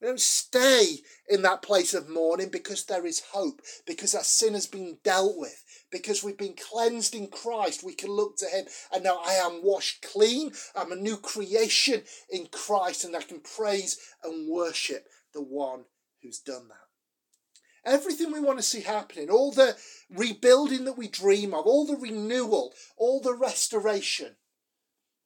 we 0.00 0.08
don't 0.08 0.20
stay 0.20 0.98
in 1.28 1.42
that 1.42 1.62
place 1.62 1.94
of 1.94 2.08
mourning 2.08 2.50
because 2.50 2.84
there 2.84 3.06
is 3.06 3.22
hope, 3.32 3.62
because 3.86 4.14
our 4.14 4.24
sin 4.24 4.52
has 4.52 4.66
been 4.66 4.98
dealt 5.02 5.38
with, 5.38 5.64
because 5.90 6.22
we've 6.22 6.36
been 6.36 6.54
cleansed 6.54 7.14
in 7.14 7.28
Christ. 7.28 7.82
We 7.82 7.94
can 7.94 8.10
look 8.10 8.36
to 8.38 8.46
Him 8.46 8.66
and 8.92 9.02
now 9.02 9.20
I 9.24 9.34
am 9.34 9.64
washed 9.64 10.02
clean. 10.02 10.52
I'm 10.74 10.92
a 10.92 10.96
new 10.96 11.16
creation 11.16 12.02
in 12.30 12.48
Christ 12.52 13.04
and 13.04 13.16
I 13.16 13.22
can 13.22 13.40
praise 13.40 13.98
and 14.22 14.48
worship 14.48 15.06
the 15.32 15.42
one 15.42 15.84
who's 16.22 16.40
done 16.40 16.68
that. 16.68 17.90
Everything 17.90 18.32
we 18.32 18.40
want 18.40 18.58
to 18.58 18.64
see 18.64 18.82
happening, 18.82 19.30
all 19.30 19.52
the 19.52 19.76
rebuilding 20.10 20.84
that 20.84 20.98
we 20.98 21.08
dream 21.08 21.54
of, 21.54 21.66
all 21.66 21.86
the 21.86 21.96
renewal, 21.96 22.74
all 22.98 23.20
the 23.20 23.34
restoration, 23.34 24.36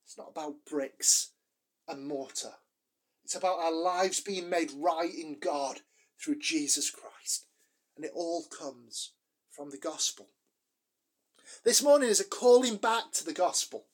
it's 0.05 0.19
not 0.19 0.31
about 0.31 0.57
bricks 0.69 1.31
and 1.89 2.07
mortar. 2.07 2.55
It's 3.25 3.37
about 3.37 3.59
our 3.59 3.73
lives 3.73 4.21
being 4.21 4.49
made 4.51 4.71
right 4.77 5.13
in 5.15 5.39
God 5.41 5.81
through 6.21 6.39
Jesus 6.41 6.91
Christ. 6.91 7.47
And 7.97 8.05
it 8.05 8.13
all 8.15 8.45
comes 8.47 9.13
from 9.51 9.71
the 9.71 9.79
gospel. 9.79 10.31
This 11.65 11.83
morning 11.83 12.09
is 12.09 12.21
a 12.21 12.25
calling 12.25 12.77
back 12.77 13.13
to 13.15 13.25
the 13.25 13.33
gospel. 13.33 13.87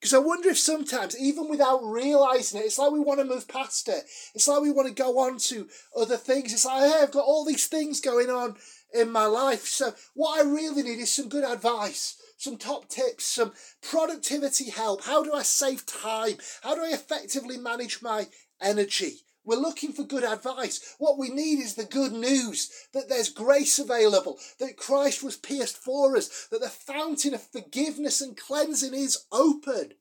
Because 0.00 0.14
I 0.14 0.18
wonder 0.18 0.48
if 0.48 0.58
sometimes, 0.58 1.18
even 1.18 1.48
without 1.48 1.84
realizing 1.84 2.60
it, 2.60 2.64
it's 2.64 2.78
like 2.78 2.90
we 2.90 3.00
want 3.00 3.20
to 3.20 3.26
move 3.26 3.46
past 3.46 3.86
it. 3.88 4.04
It's 4.34 4.48
like 4.48 4.62
we 4.62 4.70
want 4.70 4.88
to 4.88 4.94
go 4.94 5.18
on 5.18 5.36
to 5.38 5.68
other 5.94 6.16
things. 6.16 6.54
It's 6.54 6.64
like, 6.64 6.90
hey, 6.90 7.02
I've 7.02 7.10
got 7.10 7.24
all 7.24 7.44
these 7.44 7.66
things 7.66 8.00
going 8.00 8.30
on 8.30 8.56
in 8.94 9.10
my 9.10 9.26
life. 9.26 9.66
So, 9.66 9.92
what 10.14 10.38
I 10.38 10.48
really 10.48 10.82
need 10.82 11.00
is 11.00 11.12
some 11.12 11.28
good 11.28 11.44
advice, 11.44 12.16
some 12.40 12.56
top 12.56 12.88
tips, 12.88 13.24
some 13.24 13.52
productivity 13.82 14.70
help. 14.70 15.04
How 15.04 15.22
do 15.22 15.32
I 15.32 15.42
save 15.42 15.86
time? 15.86 16.38
How 16.62 16.74
do 16.74 16.82
I 16.82 16.88
effectively 16.88 17.58
manage 17.58 18.02
my 18.02 18.26
energy. 18.60 19.20
We're 19.44 19.56
looking 19.56 19.92
for 19.92 20.04
good 20.04 20.22
advice. 20.22 20.94
What 20.98 21.18
we 21.18 21.30
need 21.30 21.60
is 21.60 21.74
the 21.74 21.84
good 21.84 22.12
news 22.12 22.70
that 22.92 23.08
there's 23.08 23.30
grace 23.30 23.78
available, 23.78 24.38
that 24.58 24.76
Christ 24.76 25.22
was 25.22 25.36
pierced 25.36 25.78
for 25.78 26.16
us, 26.16 26.48
that 26.50 26.60
the 26.60 26.68
fountain 26.68 27.34
of 27.34 27.42
forgiveness 27.42 28.20
and 28.20 28.36
cleansing 28.36 28.94
is 28.94 29.24
open. 29.32 29.94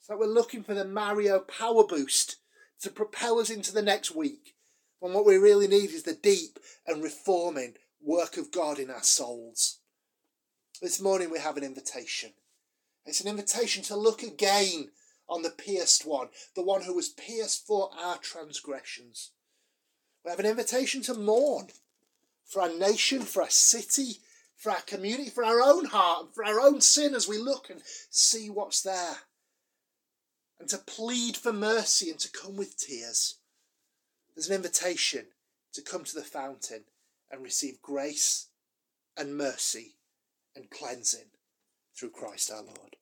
So 0.00 0.16
we're 0.16 0.26
looking 0.26 0.62
for 0.62 0.74
the 0.74 0.84
Mario 0.84 1.40
power 1.40 1.84
boost 1.84 2.36
to 2.82 2.90
propel 2.90 3.40
us 3.40 3.50
into 3.50 3.72
the 3.72 3.82
next 3.82 4.14
week. 4.14 4.54
When 5.00 5.12
what 5.12 5.26
we 5.26 5.36
really 5.36 5.66
need 5.66 5.90
is 5.90 6.04
the 6.04 6.14
deep 6.14 6.58
and 6.86 7.02
reforming 7.02 7.74
work 8.00 8.36
of 8.36 8.52
God 8.52 8.78
in 8.78 8.90
our 8.90 9.02
souls. 9.02 9.80
This 10.82 11.00
morning 11.00 11.30
we 11.30 11.38
have 11.38 11.56
an 11.56 11.64
invitation. 11.64 12.32
It's 13.06 13.22
an 13.22 13.28
invitation 13.28 13.82
to 13.84 13.96
look 13.96 14.22
again 14.22 14.90
on 15.26 15.40
the 15.40 15.50
pierced 15.50 16.06
one, 16.06 16.28
the 16.54 16.62
one 16.62 16.82
who 16.82 16.94
was 16.94 17.08
pierced 17.08 17.66
for 17.66 17.88
our 17.98 18.18
transgressions. 18.18 19.30
We 20.22 20.30
have 20.30 20.38
an 20.38 20.44
invitation 20.44 21.00
to 21.02 21.14
mourn 21.14 21.68
for 22.44 22.60
our 22.60 22.68
nation, 22.68 23.22
for 23.22 23.42
our 23.42 23.50
city, 23.50 24.18
for 24.54 24.70
our 24.70 24.82
community, 24.82 25.30
for 25.30 25.44
our 25.44 25.62
own 25.62 25.86
heart, 25.86 26.34
for 26.34 26.44
our 26.44 26.60
own 26.60 26.82
sin 26.82 27.14
as 27.14 27.26
we 27.26 27.38
look 27.38 27.70
and 27.70 27.80
see 28.10 28.50
what's 28.50 28.82
there. 28.82 29.16
And 30.60 30.68
to 30.68 30.78
plead 30.78 31.38
for 31.38 31.54
mercy 31.54 32.10
and 32.10 32.18
to 32.18 32.30
come 32.30 32.54
with 32.54 32.76
tears. 32.76 33.36
There's 34.34 34.50
an 34.50 34.56
invitation 34.56 35.28
to 35.72 35.80
come 35.80 36.04
to 36.04 36.14
the 36.14 36.22
fountain 36.22 36.84
and 37.30 37.42
receive 37.42 37.80
grace 37.80 38.48
and 39.16 39.38
mercy 39.38 39.95
and 40.56 40.70
cleansing 40.70 41.30
through 41.96 42.10
Christ 42.10 42.50
our 42.50 42.62
Lord. 42.62 42.96